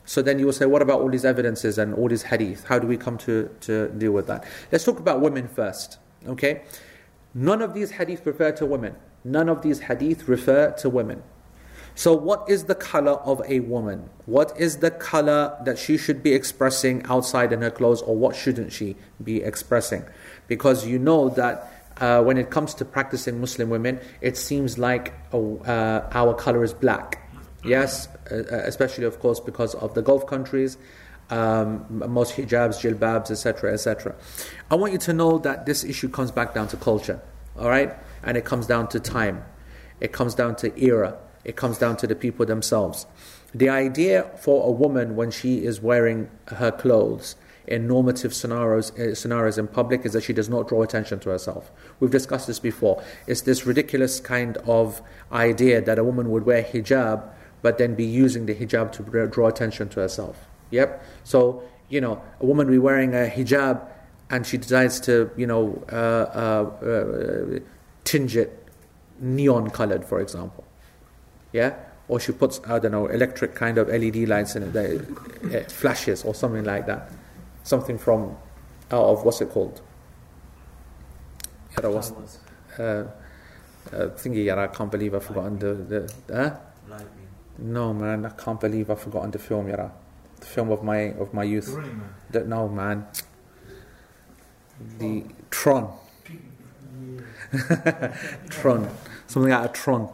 [0.06, 2.64] So then you will say, what about all these evidences and all these hadith?
[2.64, 4.44] How do we come to, to deal with that?
[4.70, 5.98] Let's talk about women first.
[6.26, 6.62] Okay?
[7.34, 8.94] None of these hadith refer to women.
[9.24, 11.22] None of these hadith refer to women.
[11.96, 14.10] So, what is the color of a woman?
[14.26, 18.34] What is the color that she should be expressing outside in her clothes, or what
[18.34, 20.04] shouldn't she be expressing?
[20.48, 25.14] Because you know that uh, when it comes to practicing Muslim women, it seems like
[25.32, 27.20] oh, uh, our color is black.
[27.64, 30.76] Yes, uh, especially, of course, because of the Gulf countries,
[31.30, 34.14] um, most hijabs, jilbabs, etc., etc.
[34.70, 37.20] I want you to know that this issue comes back down to culture,
[37.58, 37.94] all right?
[38.22, 39.44] And it comes down to time,
[40.00, 43.06] it comes down to era, it comes down to the people themselves.
[43.54, 49.14] The idea for a woman when she is wearing her clothes in normative scenarios, uh,
[49.14, 51.70] scenarios in public is that she does not draw attention to herself.
[52.00, 53.02] We've discussed this before.
[53.26, 55.00] It's this ridiculous kind of
[55.32, 57.30] idea that a woman would wear hijab
[57.62, 60.46] but then be using the hijab to draw attention to herself.
[60.74, 61.04] Yep.
[61.24, 63.86] So, you know, a woman be wearing a hijab
[64.30, 67.58] and she decides to, you know, uh, uh, uh,
[68.04, 68.50] tinge it
[69.20, 70.64] neon colored, for example.
[71.52, 71.74] Yeah?
[72.08, 74.90] or she puts I don't know electric kind of LED lights in it that
[75.52, 77.10] it, flashes or something like that,
[77.62, 78.36] something from
[78.90, 79.80] out of what's it called?
[81.76, 82.12] Yara, what's,
[82.78, 83.06] uh, uh,
[83.92, 86.14] thingy, yara, I can't believe I've forgotten the the.
[86.32, 86.56] Huh?
[87.58, 89.92] No man, I can't believe I've forgotten the film, yara.
[90.40, 91.66] The film of my of my youth.
[91.66, 92.14] The Running Man.
[92.30, 93.06] The, no man.
[94.98, 95.92] The Tron.
[98.48, 98.88] Tron.
[99.26, 100.10] Something out of Tron.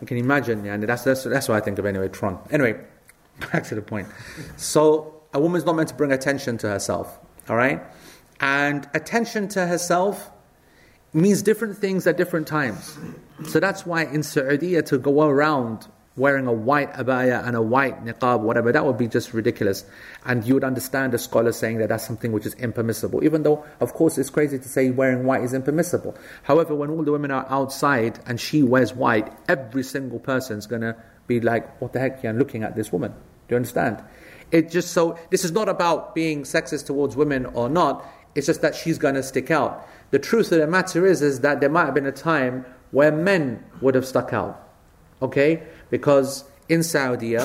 [0.00, 2.38] I can imagine, yeah, and that's, that's, that's what I think of anyway, Tron.
[2.50, 2.78] Anyway,
[3.52, 4.08] back to the point.
[4.56, 7.18] So, a woman's not meant to bring attention to herself,
[7.48, 7.82] all right?
[8.40, 10.30] And attention to herself
[11.12, 12.98] means different things at different times.
[13.48, 18.04] So that's why in Saudi to go around wearing a white abaya and a white
[18.04, 19.84] niqab, whatever, that would be just ridiculous.
[20.24, 23.64] And you would understand a scholar saying that that's something which is impermissible, even though,
[23.80, 26.16] of course, it's crazy to say wearing white is impermissible.
[26.42, 30.82] However, when all the women are outside and she wears white, every single person's going
[30.82, 30.96] to
[31.26, 33.12] be like, what the heck, you're looking at this woman.
[33.12, 34.02] Do you understand?
[34.50, 38.04] It just so, this is not about being sexist towards women or not,
[38.34, 39.86] it's just that she's going to stick out.
[40.10, 43.10] The truth of the matter is, is that there might have been a time where
[43.10, 44.62] men would have stuck out.
[45.20, 45.62] Okay?
[45.90, 47.36] Because in Saudi,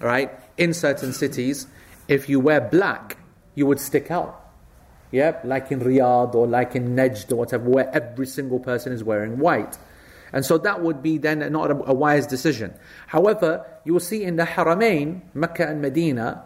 [0.00, 1.66] right, in certain cities,
[2.08, 3.16] if you wear black,
[3.54, 4.36] you would stick out.
[5.10, 9.02] Yeah, like in Riyadh or like in Najd or whatever, where every single person is
[9.02, 9.76] wearing white.
[10.32, 12.74] And so that would be then not a, a wise decision.
[13.08, 16.44] However, you will see in the Haramain, Mecca and Medina,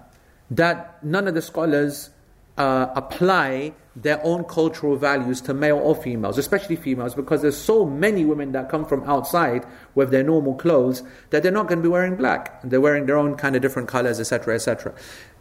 [0.50, 2.10] that none of the scholars
[2.56, 7.84] uh, apply their own cultural values to male or females, especially females, because there's so
[7.84, 11.82] many women that come from outside with their normal clothes that they're not going to
[11.82, 12.60] be wearing black.
[12.62, 14.94] They're wearing their own kind of different colors, etc., etc.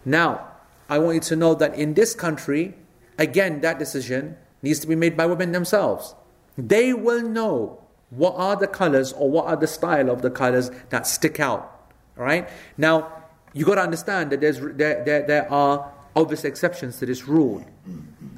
[0.06, 0.48] Now,
[0.90, 2.76] I want you to know that in this country,
[3.18, 6.14] again, that decision needs to be made by women themselves.
[6.58, 10.70] They will know what are the colors or what are the style of the colors
[10.90, 11.92] that stick out.
[12.18, 12.48] All right.
[12.78, 17.28] Now, you got to understand that there's there, there, there are obvious exceptions to this
[17.28, 17.66] rule.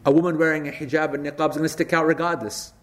[0.05, 2.73] A woman wearing a hijab and niqab is going to stick out regardless.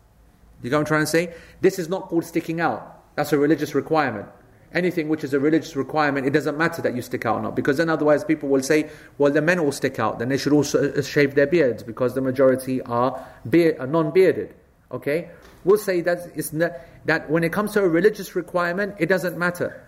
[0.62, 1.34] You know what I'm trying to say?
[1.60, 3.02] This is not called sticking out.
[3.16, 4.28] That's a religious requirement.
[4.72, 7.56] Anything which is a religious requirement, it doesn't matter that you stick out or not.
[7.56, 8.88] Because then otherwise people will say,
[9.18, 10.18] well, the men will stick out.
[10.18, 14.54] Then they should also uh, shave their beards because the majority are, beard, are non-bearded.
[14.90, 15.28] Okay?
[15.64, 16.72] We'll say that, it's not,
[17.04, 19.86] that when it comes to a religious requirement, it doesn't matter.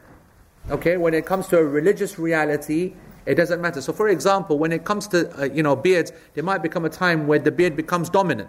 [0.70, 0.98] Okay?
[0.98, 2.94] When it comes to a religious reality,
[3.26, 3.80] it doesn't matter.
[3.80, 6.90] So, for example, when it comes to uh, you know beards, there might become a
[6.90, 8.48] time where the beard becomes dominant.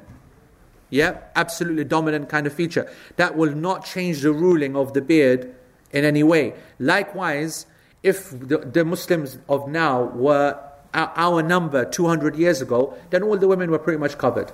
[0.90, 2.92] Yeah, absolutely dominant kind of feature.
[3.16, 5.56] That will not change the ruling of the beard
[5.92, 6.54] in any way.
[6.80, 7.66] Likewise,
[8.04, 10.60] if the, the Muslims of now were
[10.94, 14.52] our, our number 200 years ago, then all the women were pretty much covered.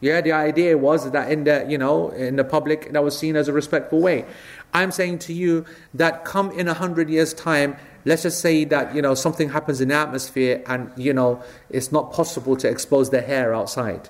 [0.00, 3.36] Yeah, the idea was that in the you know in the public that was seen
[3.36, 4.24] as a respectful way.
[4.72, 8.94] I'm saying to you that come in a hundred years' time, let's just say that
[8.94, 13.10] you know something happens in the atmosphere and you know it's not possible to expose
[13.10, 14.08] their hair outside.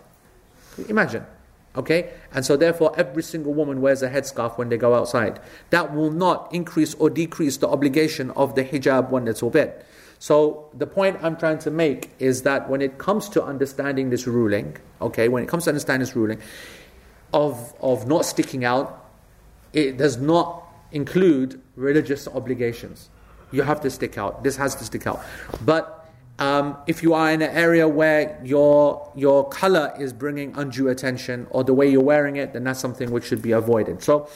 [0.88, 1.26] Imagine.
[1.76, 2.11] Okay?
[2.32, 5.41] And so therefore every single woman wears a headscarf when they go outside.
[5.70, 9.86] That will not increase or decrease the obligation of the hijab one little bit.
[10.18, 14.26] So the point I'm trying to make is that when it comes to understanding this
[14.26, 16.41] ruling, okay, when it comes to understanding this ruling
[17.32, 19.09] of, of not sticking out,
[19.72, 23.10] it does not include religious obligations.
[23.51, 24.45] You have to stick out.
[24.45, 25.21] This has to stick out.
[25.65, 30.89] But um, if you are in an area where your your color is bringing undue
[30.89, 34.03] attention or the way you're wearing it, then that's something which should be avoided.
[34.03, 34.29] So,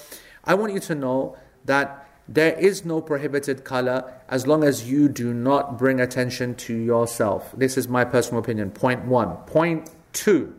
[0.45, 5.09] I want you to know that there is no prohibited color as long as you
[5.09, 7.53] do not bring attention to yourself.
[7.57, 8.71] This is my personal opinion.
[8.71, 9.37] Point one.
[9.47, 10.55] Point two.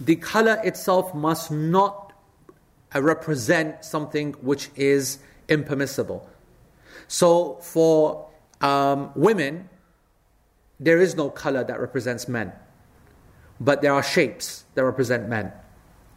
[0.00, 2.12] The color itself must not
[2.94, 6.28] uh, represent something which is impermissible.
[7.08, 8.28] So, for
[8.60, 9.68] um, women,
[10.80, 12.52] there is no color that represents men,
[13.60, 15.52] but there are shapes that represent men.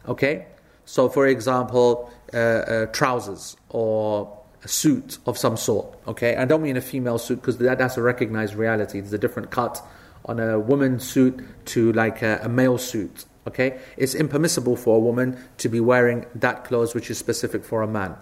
[0.07, 0.47] Okay?
[0.85, 5.97] So, for example, uh, uh, trousers or a suit of some sort.
[6.07, 6.35] Okay?
[6.35, 8.99] I don't mean a female suit because that, that's a recognized reality.
[8.99, 9.81] There's a different cut
[10.25, 13.25] on a woman's suit to like a, a male suit.
[13.47, 13.79] Okay?
[13.97, 17.87] It's impermissible for a woman to be wearing that clothes which is specific for a
[17.87, 18.15] man.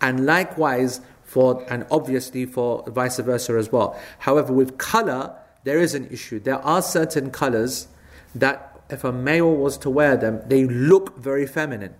[0.00, 1.00] And likewise,
[1.32, 3.98] for and obviously for vice versa as well.
[4.18, 6.38] However, with color, there is an issue.
[6.38, 7.88] There are certain colors
[8.34, 11.94] that, if a male was to wear them, they look very feminine.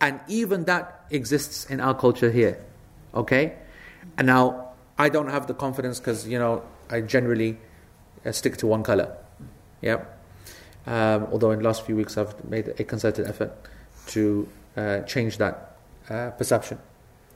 [0.00, 2.64] And even that exists in our culture here.
[3.14, 3.56] Okay?
[4.16, 7.58] And now, I don't have the confidence because, you know, I generally
[8.24, 9.14] uh, stick to one color.
[9.82, 10.04] Yeah?
[10.86, 13.52] Um, although in the last few weeks I've made a concerted effort
[14.08, 15.76] to uh, change that
[16.08, 16.78] uh, perception.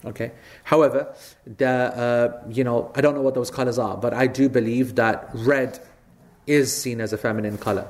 [0.05, 0.33] Okay.
[0.65, 1.15] However,
[1.47, 4.95] the, uh, you know, I don't know what those colors are, but I do believe
[4.95, 5.79] that red
[6.47, 7.89] is seen as a feminine color.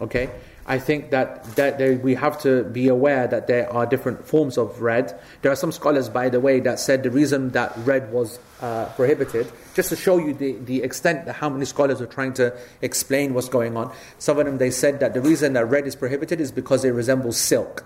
[0.00, 0.30] Okay.
[0.68, 4.58] I think that, that there, we have to be aware that there are different forms
[4.58, 5.16] of red.
[5.42, 8.86] There are some scholars, by the way, that said the reason that red was uh,
[8.96, 12.56] prohibited, just to show you the, the extent that how many scholars are trying to
[12.82, 13.92] explain what's going on.
[14.18, 16.90] Some of them they said that the reason that red is prohibited is because it
[16.90, 17.84] resembles silk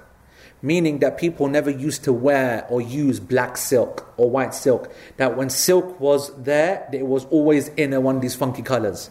[0.63, 4.93] meaning that people never used to wear or use black silk or white silk.
[5.17, 9.11] That when silk was there, it was always in one of these funky colors.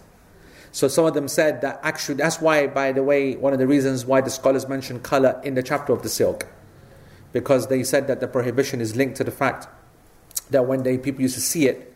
[0.71, 3.67] So some of them said that actually, that's why, by the way, one of the
[3.67, 6.47] reasons why the scholars mention color in the chapter of the silk.
[7.31, 9.67] Because they said that the prohibition is linked to the fact
[10.51, 11.88] that when they, people used to see it,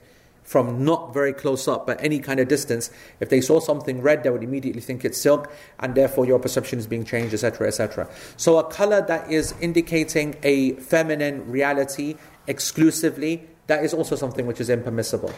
[0.44, 4.24] from not very close up, but any kind of distance, if they saw something red,
[4.24, 8.10] they would immediately think it's silk, and therefore your perception is being changed, etc., etc.
[8.38, 12.16] So a color that is indicating a feminine reality
[12.48, 15.34] exclusively, that is also something which is impermissible.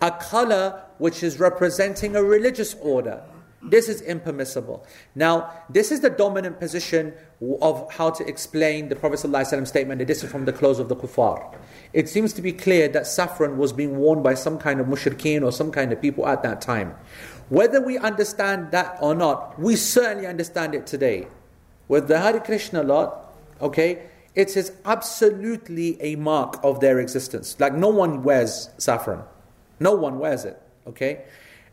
[0.00, 3.22] A color which is representing a religious order,
[3.62, 4.84] this is impermissible.
[5.14, 7.14] Now, this is the dominant position
[7.60, 10.88] of how to explain the Prophet ﷺ statement that this is from the clothes of
[10.88, 11.54] the kuffar.
[11.92, 15.42] It seems to be clear that saffron was being worn by some kind of mushrikeen
[15.42, 16.94] or some kind of people at that time.
[17.50, 21.26] Whether we understand that or not, we certainly understand it today.
[21.88, 27.56] With the Hare Krishna lot, okay, it is absolutely a mark of their existence.
[27.60, 29.24] Like no one wears saffron.
[29.78, 31.24] No one wears it, okay?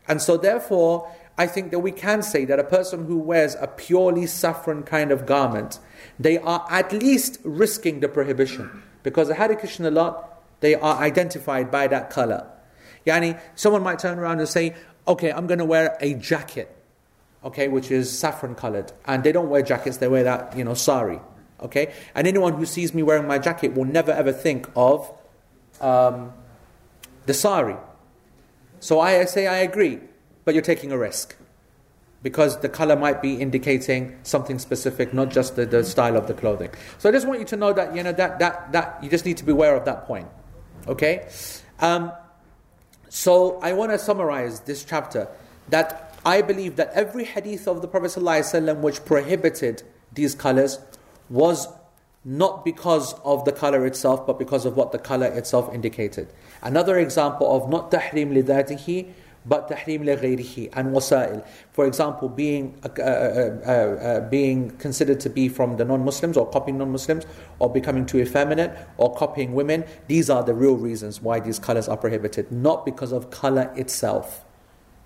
[0.06, 3.66] And so therefore, I think that we can say that a person who wears a
[3.66, 5.78] purely saffron kind of garment,
[6.18, 8.82] they are at least risking the prohibition.
[9.02, 12.46] Because the Hare Krishna lot, they are identified by that color.
[13.06, 14.74] Yani, someone might turn around and say,
[15.08, 16.74] okay, I'm going to wear a jacket,
[17.44, 18.92] okay, which is saffron colored.
[19.06, 21.20] And they don't wear jackets, they wear that, you know, sari,
[21.60, 21.94] okay?
[22.14, 25.10] And anyone who sees me wearing my jacket will never ever think of
[25.80, 26.32] um,
[27.24, 27.76] the sari.
[28.80, 30.00] So I say, I agree
[30.44, 31.36] but you're taking a risk
[32.22, 36.34] because the color might be indicating something specific, not just the, the style of the
[36.34, 36.70] clothing.
[36.98, 39.24] So I just want you to know that you know that that that you just
[39.24, 40.28] need to be aware of that point.
[40.86, 41.28] Okay.
[41.78, 42.12] Um,
[43.08, 45.28] so I want to summarize this chapter
[45.68, 50.78] that I believe that every hadith of the Prophet ﷺ which prohibited these colors
[51.28, 51.66] was
[52.24, 56.28] not because of the color itself, but because of what the color itself indicated.
[56.62, 59.10] Another example of not tahrim lidatihi,
[59.46, 61.44] but tahrim لغيره and wasail.
[61.72, 66.48] For example, being uh, uh, uh, uh, being considered to be from the non-Muslims or
[66.48, 67.24] copying non-Muslims
[67.58, 69.84] or becoming too effeminate or copying women.
[70.08, 74.44] These are the real reasons why these colors are prohibited, not because of color itself.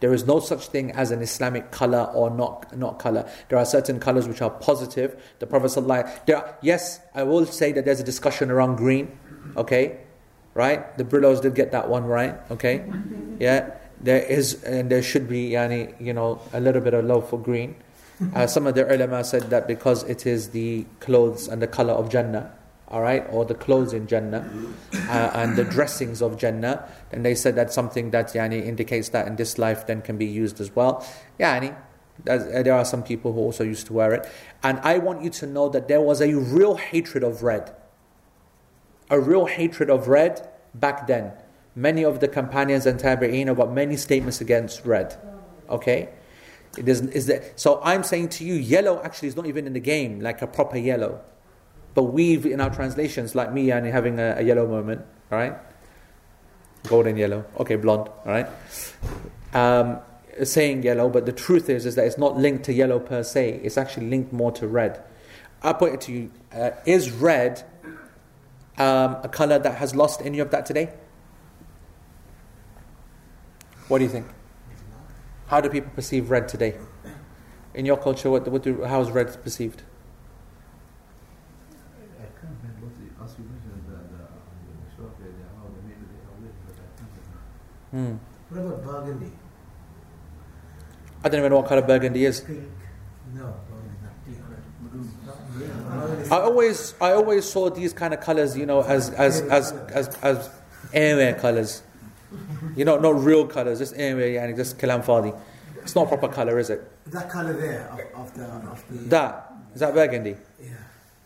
[0.01, 3.29] There is no such thing as an Islamic color or not not color.
[3.49, 5.23] There are certain colors which are positive.
[5.39, 9.17] The Prophet ﷺ, there are, yes, I will say that there's a discussion around green,
[9.57, 10.01] okay,
[10.53, 10.97] right?
[10.99, 12.85] The Barelvis did get that one right, okay,
[13.39, 17.29] yeah there is and there should be yani, you know a little bit of love
[17.29, 17.75] for green.
[18.35, 21.93] Uh, some of the ulama said that because it is the clothes and the color
[21.93, 22.53] of Jannah,
[22.87, 24.49] all right, or the clothes in Jannah
[25.09, 29.27] uh, and the dressings of Jannah, then they said that something that yani, indicates that
[29.27, 31.05] in this life then can be used as well.
[31.41, 31.75] Yani,
[32.29, 34.29] uh, there are some people who also used to wear it.
[34.63, 37.75] And I want you to know that there was a real hatred of red.
[39.11, 41.33] A real hatred of red back then.
[41.75, 45.17] Many of the companions and tabi'een have got many statements against red.
[45.69, 46.09] Okay?
[46.79, 49.73] It is, is that, so I'm saying to you, yellow actually is not even in
[49.73, 51.21] the game, like a proper yellow.
[51.95, 55.55] But we've, in our translations, like me and having a, a yellow moment, all right?
[56.85, 58.49] Golden yellow, okay, blonde, all right?
[59.53, 59.99] Um,
[60.43, 63.61] saying yellow, but the truth is, is that it's not linked to yellow per se.
[63.63, 65.03] It's actually linked more to red.
[65.63, 67.63] I put it to you: uh, Is red
[68.77, 70.93] um, a color that has lost any of that today?
[73.89, 74.27] What do you think?
[75.47, 76.77] How do people perceive red today?
[77.75, 79.83] In your culture, what, what do, how is red perceived?
[87.91, 88.15] Hmm.
[88.49, 89.33] What about burgundy?
[91.23, 92.41] I don't even know what color burgundy is.
[92.41, 92.65] Pink?
[93.35, 93.55] No,
[96.31, 100.09] I always, I always saw these kind of colors, you know, as as as as,
[100.23, 100.51] as
[100.93, 101.83] airwear colors.
[102.77, 105.39] You know, not real colors, just airwear, yani just kalam fadi.
[105.83, 106.81] It's not proper color, is it?
[107.07, 110.37] That color there of, of the of the That is that burgundy.
[110.63, 110.71] yeah.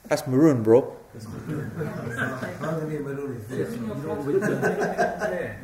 [0.09, 0.97] That's maroon, bro.
[1.15, 3.71] Burgundy and maroon is there.
[3.71, 5.55] You know, with the,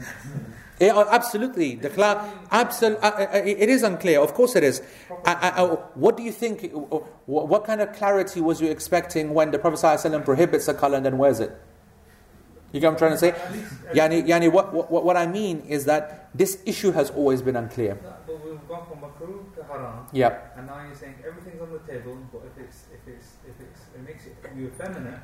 [0.81, 1.77] Yeah, oh, absolutely.
[1.77, 2.19] The cloud,
[2.51, 3.03] absolutely.
[3.03, 4.21] Uh, uh, it is unclear.
[4.21, 4.83] Of course, it is.
[5.11, 6.65] Uh, uh, uh, what do you think?
[6.75, 10.75] uh, uh, What kind of clarity was you expecting when the Prophet ﷺ prohibits a
[10.75, 11.53] color and then wears it?
[12.75, 13.31] You get what I'm trying to say?
[13.31, 17.09] At least, at Yani, yani what, what, what I mean is that this issue has
[17.11, 17.95] always been unclear.
[18.27, 20.55] But we've gone from makruh to haram, Yep.
[20.59, 23.81] and now you're saying everything's on the table, but if it's if it's if it's
[23.95, 25.21] it makes it you effeminate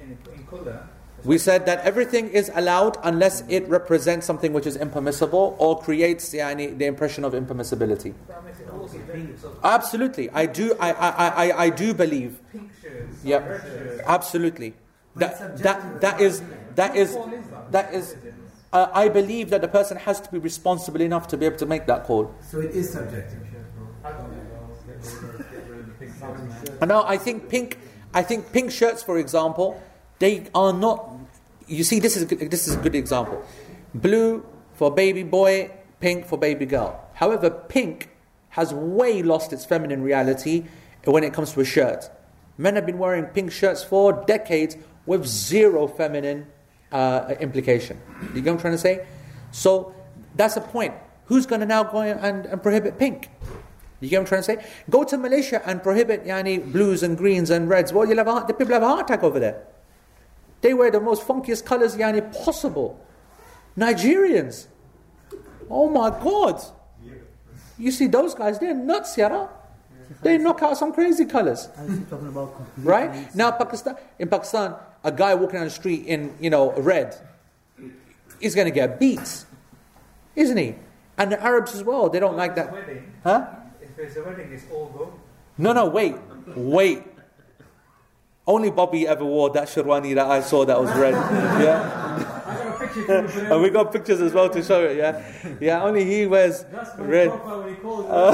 [0.00, 0.88] in in colour.
[1.24, 6.34] We said that everything is allowed unless it represents something which is impermissible or creates
[6.34, 8.12] yani, the impression of impermissibility.
[8.28, 9.38] That makes it all subjective.
[9.40, 10.28] So Absolutely.
[10.30, 12.38] I do, I, I, I, I do believe.
[12.52, 13.42] pink shirts, Yep.
[13.46, 14.02] shirts.
[14.06, 14.74] Absolutely.
[15.16, 16.42] That, that, that is,
[16.74, 17.16] that is,
[17.70, 17.94] that?
[17.94, 18.16] is,
[18.72, 21.66] uh, I believe that the person has to be responsible enough to be able to
[21.66, 22.34] make that call.
[22.42, 23.40] So it is subjective.
[24.04, 24.36] I don't know.
[24.86, 26.78] Get rid of- get rid of the pink shirts, man.
[26.80, 27.78] And now I think pink,
[28.14, 29.80] I think pink shirts, for example,
[30.18, 31.10] they are not.
[31.66, 33.42] You see, this is a good, this is a good example.
[33.94, 34.44] Blue
[34.74, 35.70] for baby boy,
[36.00, 37.00] pink for baby girl.
[37.14, 38.10] However, pink
[38.50, 40.64] has way lost its feminine reality
[41.04, 42.10] when it comes to a shirt.
[42.58, 44.76] Men have been wearing pink shirts for decades
[45.06, 46.46] with zero feminine
[46.92, 48.00] uh, implication.
[48.34, 49.06] You get what I'm trying to say?
[49.52, 49.94] So
[50.34, 50.94] that's a point.
[51.26, 53.30] Who's going to now go and, and prohibit pink?
[54.00, 54.66] You get what I'm trying to say?
[54.90, 57.92] Go to Malaysia and prohibit yani, blues and greens and reds.
[57.92, 59.64] Well, you'll have a, the people have a heart attack over there.
[60.60, 63.00] They wear the most funkiest colors yani, possible.
[63.76, 64.66] Nigerians.
[65.70, 66.62] Oh my God.
[67.78, 69.50] You see those guys, they're nuts, Yara.
[70.22, 71.68] They knock out some crazy colors.
[71.76, 73.34] I was talking about complete Right?
[73.34, 74.74] Now Pakistan in Pakistan,
[75.06, 77.16] a guy walking down the street in, you know, red,
[78.40, 79.44] he's gonna get beat.
[80.34, 80.74] Isn't he?
[81.16, 82.72] And the Arabs as well, they don't like If it's a that.
[82.86, 83.46] Wedding, Huh?
[83.80, 85.12] if it's a wedding, it's all go.
[85.56, 86.16] No, no, wait,
[86.56, 87.02] wait.
[88.48, 91.14] Only Bobby ever wore that sherwani that I saw that was red.
[91.62, 92.35] Yeah,
[93.08, 94.96] and we got pictures as well to show it.
[94.96, 95.22] Yeah,
[95.60, 95.82] yeah.
[95.82, 96.64] Only he wears
[96.98, 97.30] red.
[97.30, 98.32] profile when he calls oh.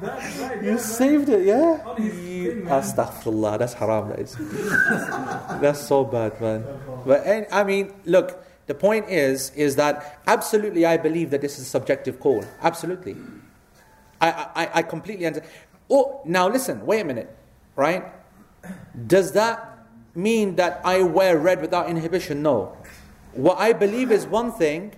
[0.00, 0.62] That's right.
[0.62, 0.80] You right.
[0.80, 1.80] saved it, yeah.
[1.84, 2.82] On his You, thing, man.
[2.82, 4.08] astaghfirullah, that's haram.
[4.10, 4.36] That is.
[5.60, 6.64] that's so bad, man.
[7.04, 8.44] But and, I mean, look.
[8.66, 12.42] The point is, is that absolutely, I believe that this is a subjective call.
[12.62, 13.14] Absolutely,
[14.22, 15.52] I, I, I completely understand.
[15.90, 16.86] Oh, now listen.
[16.86, 17.28] Wait a minute,
[17.76, 18.04] right?
[19.06, 19.73] Does that
[20.14, 22.42] mean that I wear red without inhibition?
[22.42, 22.76] No.
[23.32, 24.94] What I believe is one thing,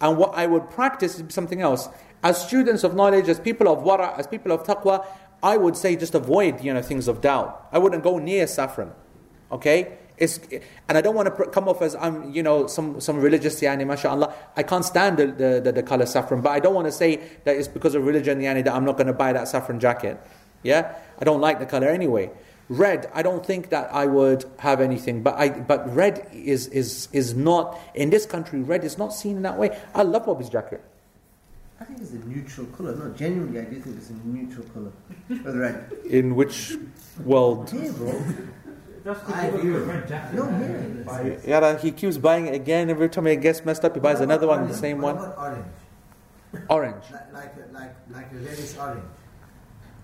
[0.00, 1.88] and what I would practice is something else.
[2.22, 5.06] As students of knowledge, as people of wara, as people of taqwa,
[5.42, 7.68] I would say just avoid you know things of doubt.
[7.72, 8.92] I wouldn't go near saffron.
[9.52, 9.98] Okay?
[10.20, 10.38] It's,
[10.86, 13.86] and I don't want to come off as I'm, you know, some, some religious, yani,
[13.86, 14.34] mashallah.
[14.54, 17.16] I can't stand the, the, the, the color saffron, but I don't want to say
[17.44, 20.20] that it's because of religion, yani, that I'm not going to buy that saffron jacket.
[20.62, 20.94] Yeah?
[21.18, 22.30] I don't like the color anyway.
[22.70, 27.08] Red, I don't think that I would have anything, but I, but red is, is,
[27.12, 29.76] is not, in this country, red is not seen in that way.
[29.92, 30.80] I love Bobby's jacket.
[31.80, 32.94] I think it's a neutral colour.
[32.94, 34.92] No, genuinely, I do think it's a neutral colour.
[35.28, 35.90] With red.
[36.08, 36.76] In which
[37.24, 37.68] world?
[37.70, 38.22] Here, bro.
[39.02, 40.36] That's I you a with jacket.
[40.36, 41.40] No, here.
[41.44, 42.88] Yeah, he keeps buying it again.
[42.88, 45.24] Every time he gets messed up, he buys another about one, the same What one.
[45.24, 45.66] about orange?
[46.68, 47.04] Orange.
[47.10, 49.02] Like, like, like, like a reddish orange.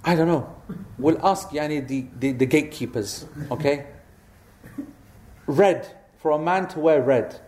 [0.06, 0.54] I don't know.
[0.98, 3.86] We'll ask yani, the, the, the gatekeepers, okay?
[5.46, 5.92] Red.
[6.18, 7.40] For a man to wear red.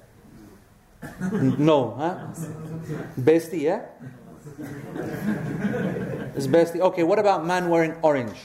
[1.31, 2.27] No, huh?
[3.19, 3.87] Besti, yeah?
[6.35, 6.81] It's besti.
[6.81, 8.39] Okay, what about man wearing orange?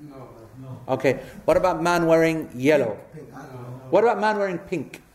[0.00, 0.28] No.
[0.60, 0.94] No.
[0.94, 2.98] Okay, what about man wearing yellow?
[3.14, 3.86] Pink, I don't know.
[3.90, 5.02] What about man wearing pink?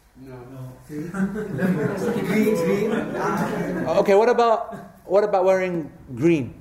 [3.87, 6.55] Okay, what about what about wearing green?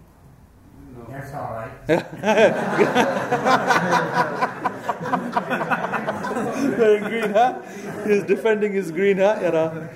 [1.08, 1.70] That's all right.
[6.78, 7.60] wearing green, huh?
[8.06, 9.38] He's defending his green, huh?
[9.42, 9.88] You know?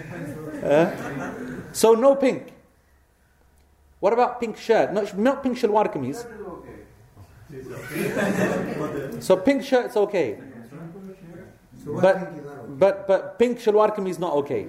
[0.60, 0.90] Huh?
[1.72, 2.52] So no pink.
[4.00, 4.92] What about pink shirt?
[4.92, 6.24] Not, not pink shalwar kameez.
[9.22, 10.38] So pink shirt's okay,
[11.84, 12.78] So but is that?
[12.78, 14.66] but but pink shalwar kameez not okay.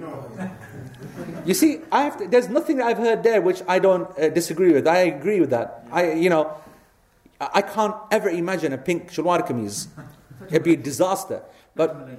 [1.45, 4.73] You see, I have to, there's nothing I've heard there which I don't uh, disagree
[4.73, 4.87] with.
[4.87, 5.85] I agree with that.
[5.91, 6.55] I you know,
[7.39, 9.87] I can't ever imagine a pink shalwar kameez.
[10.47, 11.41] It'd be a disaster.
[11.75, 12.09] But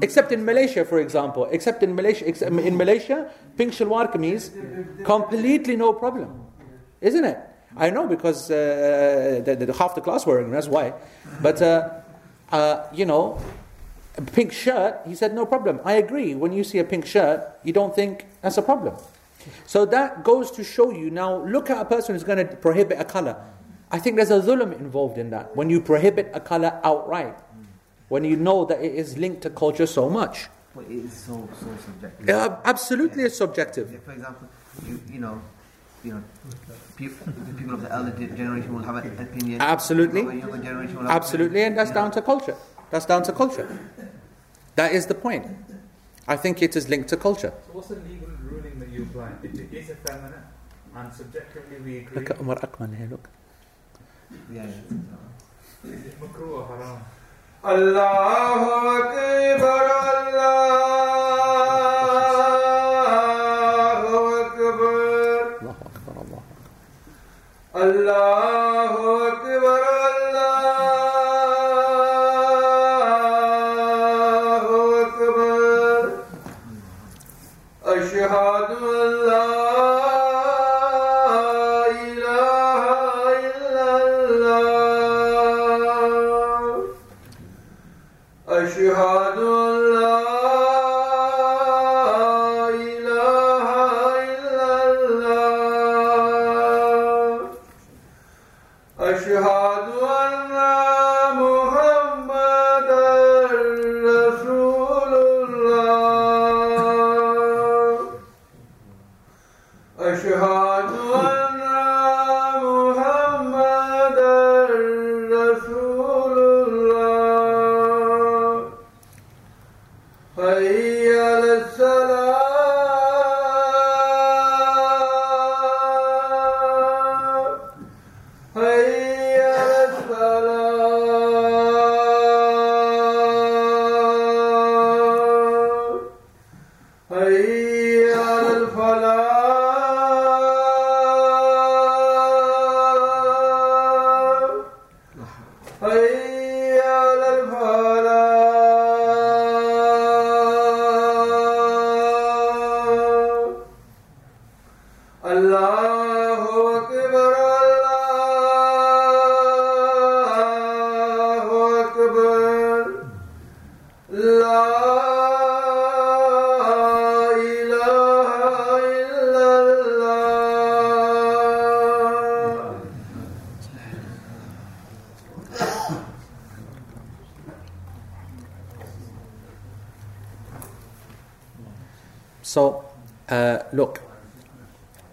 [0.00, 5.76] except in Malaysia, for example, except in Malaysia, except in Malaysia, pink shalwar kameez, completely
[5.76, 6.46] no problem,
[7.00, 7.38] isn't it?
[7.76, 10.50] I know because uh, the, the, half the class wearing.
[10.50, 10.92] That's why.
[11.40, 12.00] But uh,
[12.50, 13.40] uh, you know,
[14.16, 15.00] a pink shirt.
[15.06, 15.80] He said no problem.
[15.84, 16.34] I agree.
[16.34, 18.96] When you see a pink shirt, you don't think that's a problem.
[19.66, 21.10] So that goes to show you.
[21.10, 23.36] Now look at a person who's going to prohibit a color.
[23.90, 25.54] I think there's a zulm involved in that.
[25.56, 27.36] When you prohibit a color outright,
[28.08, 30.48] when you know that it is linked to culture so much.
[30.74, 32.26] But it is so, so subjective.
[32.26, 33.92] Yeah, absolutely, it's subjective.
[33.92, 34.48] Yeah, For example,
[34.86, 35.42] you, you know,
[36.02, 36.22] you know,
[36.96, 39.60] people, the people of the elder generation will have an opinion.
[39.60, 40.22] Absolutely.
[40.22, 42.56] People of the younger generation will have Absolutely, and that's down to culture.
[42.92, 43.66] That's down to culture.
[44.76, 45.46] That is the point.
[46.28, 47.52] I think it is linked to culture.
[47.66, 49.30] So what's the legal ruling that you apply?
[49.42, 50.44] It is effeminate,
[50.94, 52.20] and subjectively we agree.
[52.20, 53.28] Look at Umar Akman here, look.
[54.52, 57.02] Yeah, is it makruh or haram?
[57.64, 58.70] Allahu
[59.00, 60.52] Akbar, Allahu
[64.52, 65.02] Akbar.
[67.74, 68.71] Allahu Akbar,
[78.02, 79.51] أشهد أن لا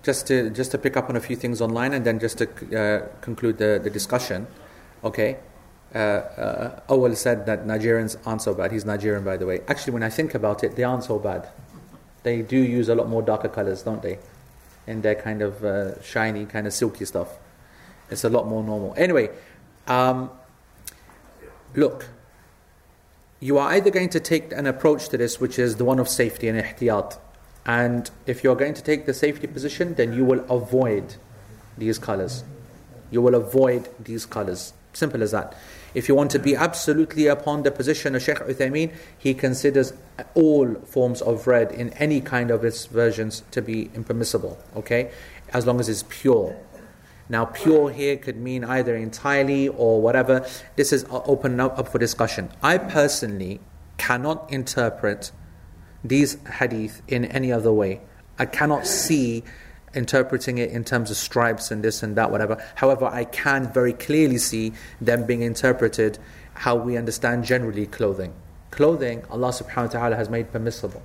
[0.10, 2.46] just to just to pick up on a few things online, and then just to
[2.48, 4.48] uh, conclude the, the discussion.
[5.04, 5.38] Okay,
[5.94, 8.72] uh, uh, said that Nigerians aren't so bad.
[8.72, 9.58] He's Nigerian, by the way.
[9.68, 11.48] Actually, when I think about it, they aren't so bad.
[12.24, 14.18] They do use a lot more darker colors, don't they?
[14.88, 17.30] In their kind of uh, shiny, kind of silky stuff.
[18.10, 18.94] It's a lot more normal.
[18.98, 19.30] Anyway,
[19.88, 20.32] um,
[21.76, 22.08] look,
[23.40, 26.08] you are either going to take an approach to this which is the one of
[26.10, 27.18] safety and ihtiyat.
[27.70, 31.18] And if you're going to take the safety position, then you will avoid
[31.78, 32.44] these colors.
[33.12, 34.74] You will avoid these colors.
[34.94, 35.56] Simple as that.
[35.94, 39.94] If you want to be absolutely upon the position of Sheikh Uthaymeen, he considers
[40.34, 45.12] all forms of red in any kind of its versions to be impermissible, okay?
[45.54, 46.58] As long as it's pure.
[47.30, 50.44] Now, pure here could mean either entirely or whatever.
[50.76, 52.50] This is open up, up for discussion.
[52.64, 53.60] I personally
[54.00, 55.32] cannot interpret
[56.04, 58.02] these hadith in any other way.
[58.38, 59.44] I cannot see
[59.94, 62.64] interpreting it in terms of stripes and this and that, whatever.
[62.76, 66.20] However, I can very clearly see them being interpreted
[66.54, 68.34] how we understand generally clothing.
[68.72, 71.02] Clothing, Allah subhanahu wa ta'ala has made permissible.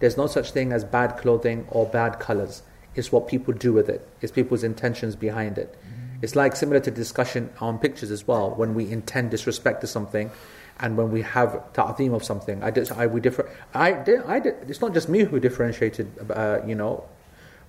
[0.00, 2.62] There's no such thing as bad clothing or bad colors.
[2.94, 5.78] It's what people do with it, it's people's intentions behind it.
[6.20, 10.32] It's like similar to discussion on pictures as well, when we intend disrespect to something
[10.80, 12.62] and when we have ta'zeem of something.
[12.62, 16.60] I I, we differ, I did, I did, it's not just me who differentiated, uh,
[16.66, 17.04] you know,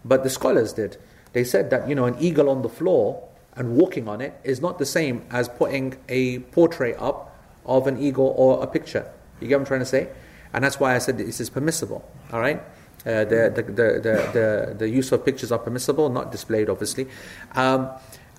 [0.05, 0.97] but the scholars did.
[1.33, 4.61] They said that, you know, an eagle on the floor and walking on it is
[4.61, 9.09] not the same as putting a portrait up of an eagle or a picture.
[9.39, 10.09] You get what I'm trying to say?
[10.53, 12.07] And that's why I said this is permissible.
[12.31, 12.61] All right?
[13.05, 17.07] Uh, the, the, the, the, the, the use of pictures are permissible, not displayed, obviously.
[17.55, 17.89] Um,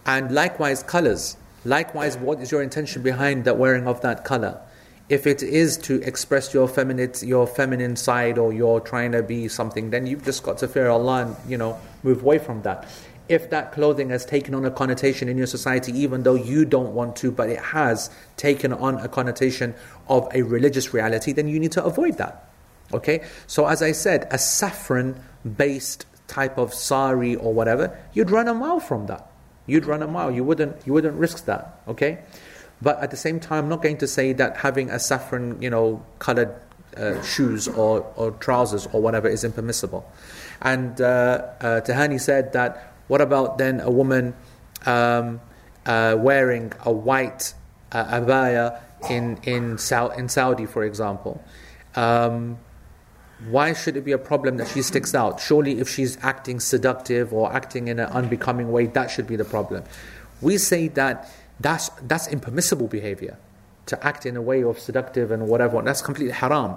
[0.06, 1.36] and likewise, colors.
[1.64, 4.60] Likewise, what is your intention behind the wearing of that color?
[5.10, 9.48] If it is to express your feminine, your feminine side, or you're trying to be
[9.48, 12.88] something, then you've just got to fear Allah and you know move away from that.
[13.28, 16.94] If that clothing has taken on a connotation in your society, even though you don't
[16.94, 19.74] want to, but it has taken on a connotation
[20.08, 22.48] of a religious reality, then you need to avoid that.
[22.92, 23.24] Okay?
[23.46, 25.20] So, as I said, a saffron
[25.56, 29.29] based type of sari or whatever, you'd run a mile from that.
[29.66, 30.30] You'd run a mile.
[30.30, 31.80] You wouldn't, you wouldn't risk that.
[31.86, 32.18] Okay?
[32.82, 35.70] But at the same time, I'm not going to say that having a saffron, you
[35.70, 36.54] know, colored
[36.96, 40.10] uh, shoes or, or trousers or whatever is impermissible.
[40.62, 41.04] And uh,
[41.60, 44.34] uh, Tahani said that, what about then a woman
[44.86, 45.40] um,
[45.86, 47.54] uh, wearing a white
[47.92, 51.42] uh, abaya in, in, Sau- in Saudi, for example?
[51.94, 52.58] um,
[53.48, 55.40] why should it be a problem that she sticks out?
[55.40, 59.44] Surely, if she's acting seductive or acting in an unbecoming way, that should be the
[59.44, 59.82] problem.
[60.42, 63.38] We say that that's, that's impermissible behavior
[63.86, 65.80] to act in a way of seductive and whatever.
[65.82, 66.76] That's completely haram.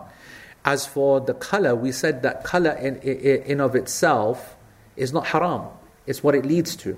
[0.66, 4.56] As for the color, we said that color in, in, in of itself
[4.96, 5.68] is not haram.
[6.08, 6.98] It's what it leads to.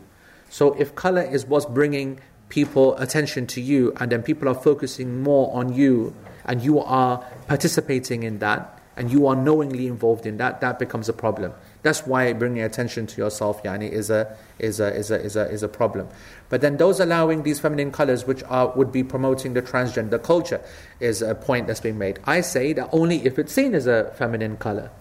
[0.49, 2.19] So if color is what's bringing
[2.49, 6.15] people attention to you, and then people are focusing more on you,
[6.45, 11.09] and you are participating in that, and you are knowingly involved in that, that becomes
[11.09, 11.53] a problem.
[11.81, 15.49] That's why bringing attention to yourself, yani, is a is a is a is a
[15.49, 16.07] is a problem.
[16.49, 20.61] But then those allowing these feminine colors, which are would be promoting the transgender culture,
[20.99, 22.19] is a point that's being made.
[22.25, 24.91] I say that only if it's seen as a feminine color.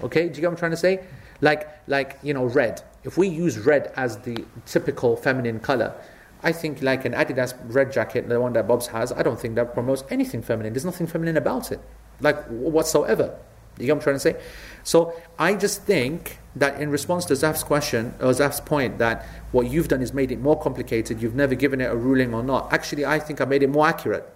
[0.00, 1.04] Okay, do you get what I'm trying to say?
[1.40, 2.82] Like like you know red.
[3.04, 5.94] If we use red as the typical feminine color,
[6.42, 9.54] I think like an Adidas red jacket, the one that Bob's has, I don't think
[9.54, 10.72] that promotes anything feminine.
[10.72, 11.80] There's nothing feminine about it
[12.20, 13.36] like whatsoever.
[13.78, 14.36] You get what I'm trying to say?
[14.82, 19.70] So I just think that in response to Zaf's question, or Zaf's point, that what
[19.70, 22.72] you've done is made it more complicated, you've never given it a ruling or not.
[22.72, 24.28] Actually, I think I made it more accurate.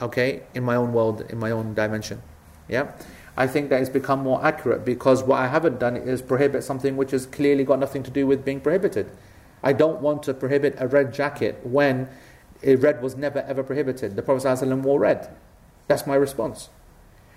[0.00, 0.42] Okay?
[0.54, 2.22] In my own world, in my own dimension.
[2.68, 2.92] Yeah?
[3.36, 6.96] I think that it's become more accurate because what I haven't done is prohibit something
[6.96, 9.10] which has clearly got nothing to do with being prohibited.
[9.62, 12.08] I don't want to prohibit a red jacket when
[12.62, 14.16] a red was never ever prohibited.
[14.16, 15.28] The Prophet ﷺ wore red.
[15.92, 16.70] That's my response.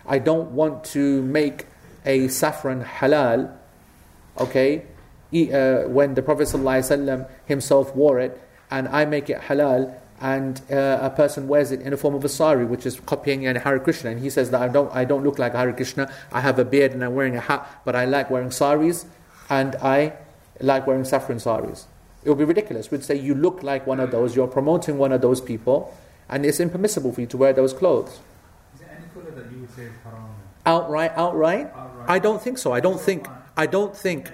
[0.07, 1.65] I don't want to make
[2.05, 3.53] a saffron halal,
[4.39, 4.85] okay,
[5.33, 8.41] uh, when the Prophet ﷺ himself wore it,
[8.71, 12.23] and I make it halal, and uh, a person wears it in the form of
[12.23, 15.03] a sari, which is copying an Hare Krishna, and he says that I don't, I
[15.03, 17.93] don't look like Hare Krishna, I have a beard and I'm wearing a hat, but
[17.93, 19.05] I like wearing saris,
[19.49, 20.13] and I
[20.61, 21.87] like wearing saffron saris.
[22.23, 22.89] It would be ridiculous.
[22.89, 25.93] We'd say you look like one of those, you're promoting one of those people,
[26.29, 28.19] and it's impermissible for you to wear those clothes?
[30.65, 31.71] Outright, outright?
[31.75, 32.09] outright?
[32.09, 32.71] I don't think so.
[32.71, 33.27] I don't think.
[33.55, 34.31] I don't think.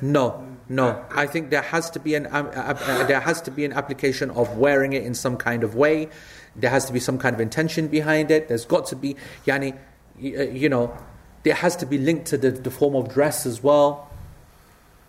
[0.00, 1.04] No, no.
[1.10, 3.72] I think there has to be an um, uh, uh, there has to be an
[3.72, 6.08] application of wearing it in some kind of way.
[6.54, 8.48] There has to be some kind of intention behind it.
[8.48, 9.16] There's got to be,
[9.46, 10.96] yani, uh, you know,
[11.42, 14.10] there has to be linked to the, the form of dress as well.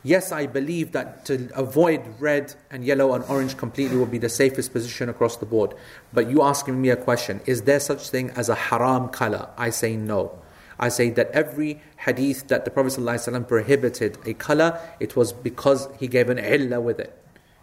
[0.01, 4.29] Yes, I believe that to avoid red and yellow and orange completely would be the
[4.29, 5.73] safest position across the board.
[6.13, 9.49] But you asking me a question, is there such thing as a haram color?
[9.57, 10.39] I say no.
[10.79, 15.89] I say that every hadith that the Prophet ﷺ prohibited a color, it was because
[15.99, 17.13] he gave an illah with it.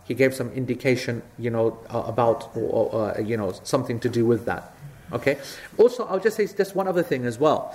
[0.05, 4.27] He gave some indication, you know, uh, about, or, uh, you know, something to do
[4.27, 4.77] with that.
[5.11, 5.39] Okay?
[5.79, 7.75] Also, I'll just say just one other thing as well.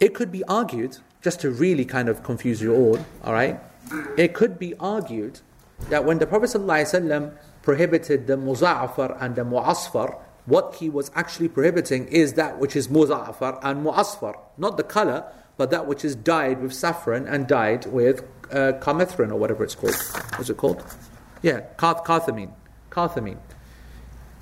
[0.00, 3.60] It could be argued just to really kind of confuse you all, all right?
[4.16, 5.40] It could be argued
[5.88, 11.48] that when the Prophet ﷺ prohibited the muza'afar and the mu'asfar, what he was actually
[11.48, 15.24] prohibiting is that which is muza'afar and mu'asfar, not the color,
[15.56, 19.94] but that which is dyed with saffron and dyed with uh, or whatever it's called.
[20.36, 20.82] What's it called?
[21.42, 22.52] Yeah, carthamine.
[22.90, 23.38] Carthamine.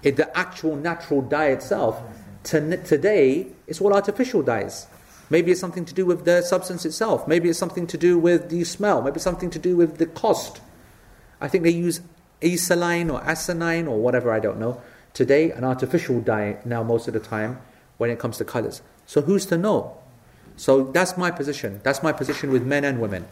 [0.02, 2.00] It, the actual natural dye itself,
[2.44, 4.86] today, it's all artificial dyes.
[5.30, 7.28] Maybe it's something to do with the substance itself.
[7.28, 9.02] Maybe it's something to do with the smell.
[9.02, 10.60] Maybe it's something to do with the cost.
[11.40, 12.00] I think they use
[12.42, 14.80] acetylene or asinine or whatever, I don't know.
[15.12, 17.60] Today, an artificial dye now most of the time
[17.98, 18.82] when it comes to colors.
[19.06, 19.96] So who's to know?
[20.56, 21.80] So that's my position.
[21.82, 23.26] That's my position with men and women.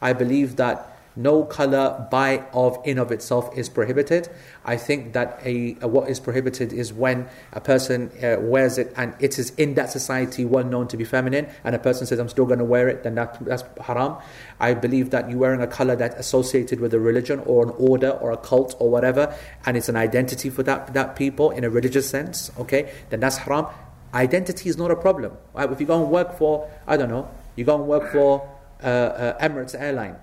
[0.00, 4.28] I believe that no color by of in of itself is prohibited.
[4.64, 8.92] I think that a, a what is prohibited is when a person uh, wears it
[8.96, 12.18] and it is in that society well known to be feminine, and a person says,
[12.18, 14.16] "I'm still going to wear it," then that, that's haram.
[14.58, 18.10] I believe that you wearing a color that's associated with a religion or an order
[18.10, 19.34] or a cult or whatever,
[19.66, 22.50] and it's an identity for that that people in a religious sense.
[22.58, 23.66] Okay, then that's haram.
[24.12, 25.36] Identity is not a problem.
[25.54, 25.70] Right?
[25.70, 28.48] If you go and work for, I don't know, you go and work for
[28.82, 30.16] uh, uh, Emirates Airline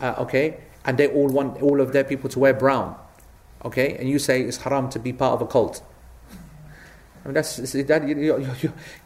[0.00, 2.96] uh, okay, and they all want all of their people to wear brown,
[3.64, 5.82] okay, and you say it's haram to be part of a cult.
[7.24, 8.40] I mean, that's that you're,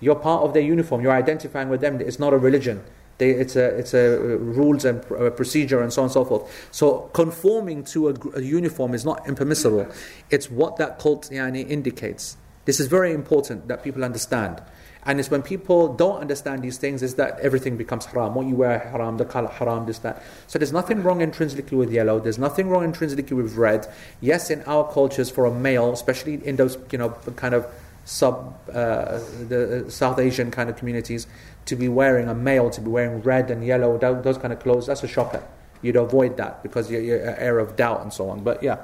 [0.01, 1.01] you're, part of their uniform.
[1.01, 2.01] You're identifying with them.
[2.01, 2.85] It's not a religion.
[3.19, 6.69] They, it's a it's a rules and a procedure and so on and so forth.
[6.71, 9.87] So conforming to a, a uniform is not impermissible.
[10.31, 12.37] It's what that cult yani, indicates.
[12.65, 14.63] This is very important that people understand.
[15.05, 18.35] And it's when people don't understand these things is that everything becomes haram.
[18.35, 20.23] What you wear haram, the color haram, this, that.
[20.47, 22.21] So there's nothing wrong intrinsically with yellow.
[22.21, 23.89] There's nothing wrong intrinsically with red.
[24.21, 27.67] Yes, in our cultures, for a male, especially in those, you know, kind of
[28.05, 29.19] sub, uh,
[29.49, 31.27] the South Asian kind of communities,
[31.67, 34.87] to be wearing a male, to be wearing red and yellow, those kind of clothes,
[34.87, 35.43] that's a shocker.
[35.83, 38.45] You'd avoid that because you're, you're an air of doubt and so on.
[38.45, 38.79] But yeah.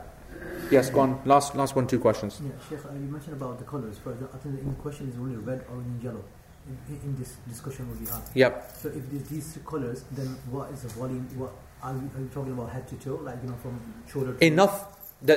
[0.70, 1.20] Yes, go on.
[1.24, 2.40] Last, last one, two questions.
[2.42, 3.98] Yeah, Sheikh, uh, you mentioned about the colors.
[3.98, 6.24] For example, I think in the question is only red, orange, and yellow.
[6.66, 8.20] In, in, this discussion we had.
[8.34, 8.76] Yep.
[8.76, 11.26] So if there's these colors, then what is the volume?
[11.38, 13.80] What are you, are you talking about head to toe, like you know, from
[14.10, 14.96] shoulder to Enough.
[15.22, 15.36] The,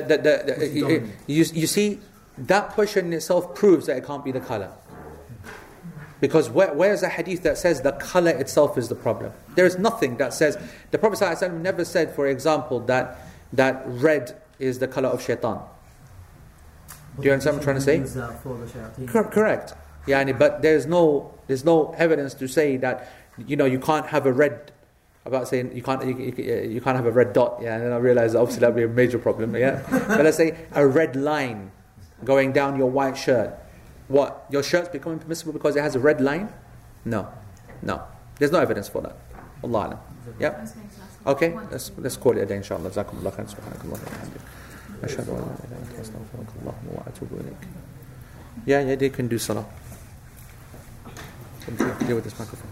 [0.58, 2.00] Which is you, you, see,
[2.38, 4.70] that question in itself proves that it can't be the color.
[6.20, 9.32] Because where, where's the hadith that says the color itself is the problem?
[9.56, 10.56] There is nothing that says.
[10.92, 15.58] The Prophet ﷺ never said, for example, that, that red is the color of shaitan.
[17.18, 18.20] Do you understand what I'm trying to say?
[18.20, 19.08] Uh, for the shayateen.
[19.08, 19.74] Cor- correct.
[20.06, 24.24] Yani, but there's no there's no evidence to say that you know you can't have
[24.26, 24.72] a red.
[25.24, 27.58] About saying you can't you, you, you can't have a red dot.
[27.60, 29.54] Yeah, and then I realized obviously that would be a major problem.
[29.54, 31.70] Yeah, but let's say a red line
[32.24, 33.58] going down your white shirt.
[34.08, 36.52] What your shirt's becoming permissible because it has a red line?
[37.04, 37.28] No,
[37.82, 38.02] no.
[38.38, 39.16] There's no evidence for that.
[39.62, 39.98] Allah alam.
[41.24, 42.90] Okay, let's, let's call it a day, inshallah.
[42.90, 43.46] Jazakum Allah khair.
[43.46, 44.42] Subhanakum Allah khair.
[48.66, 49.64] Yeah, yeah, they can do salah.
[52.06, 52.70] Deal with this microphone.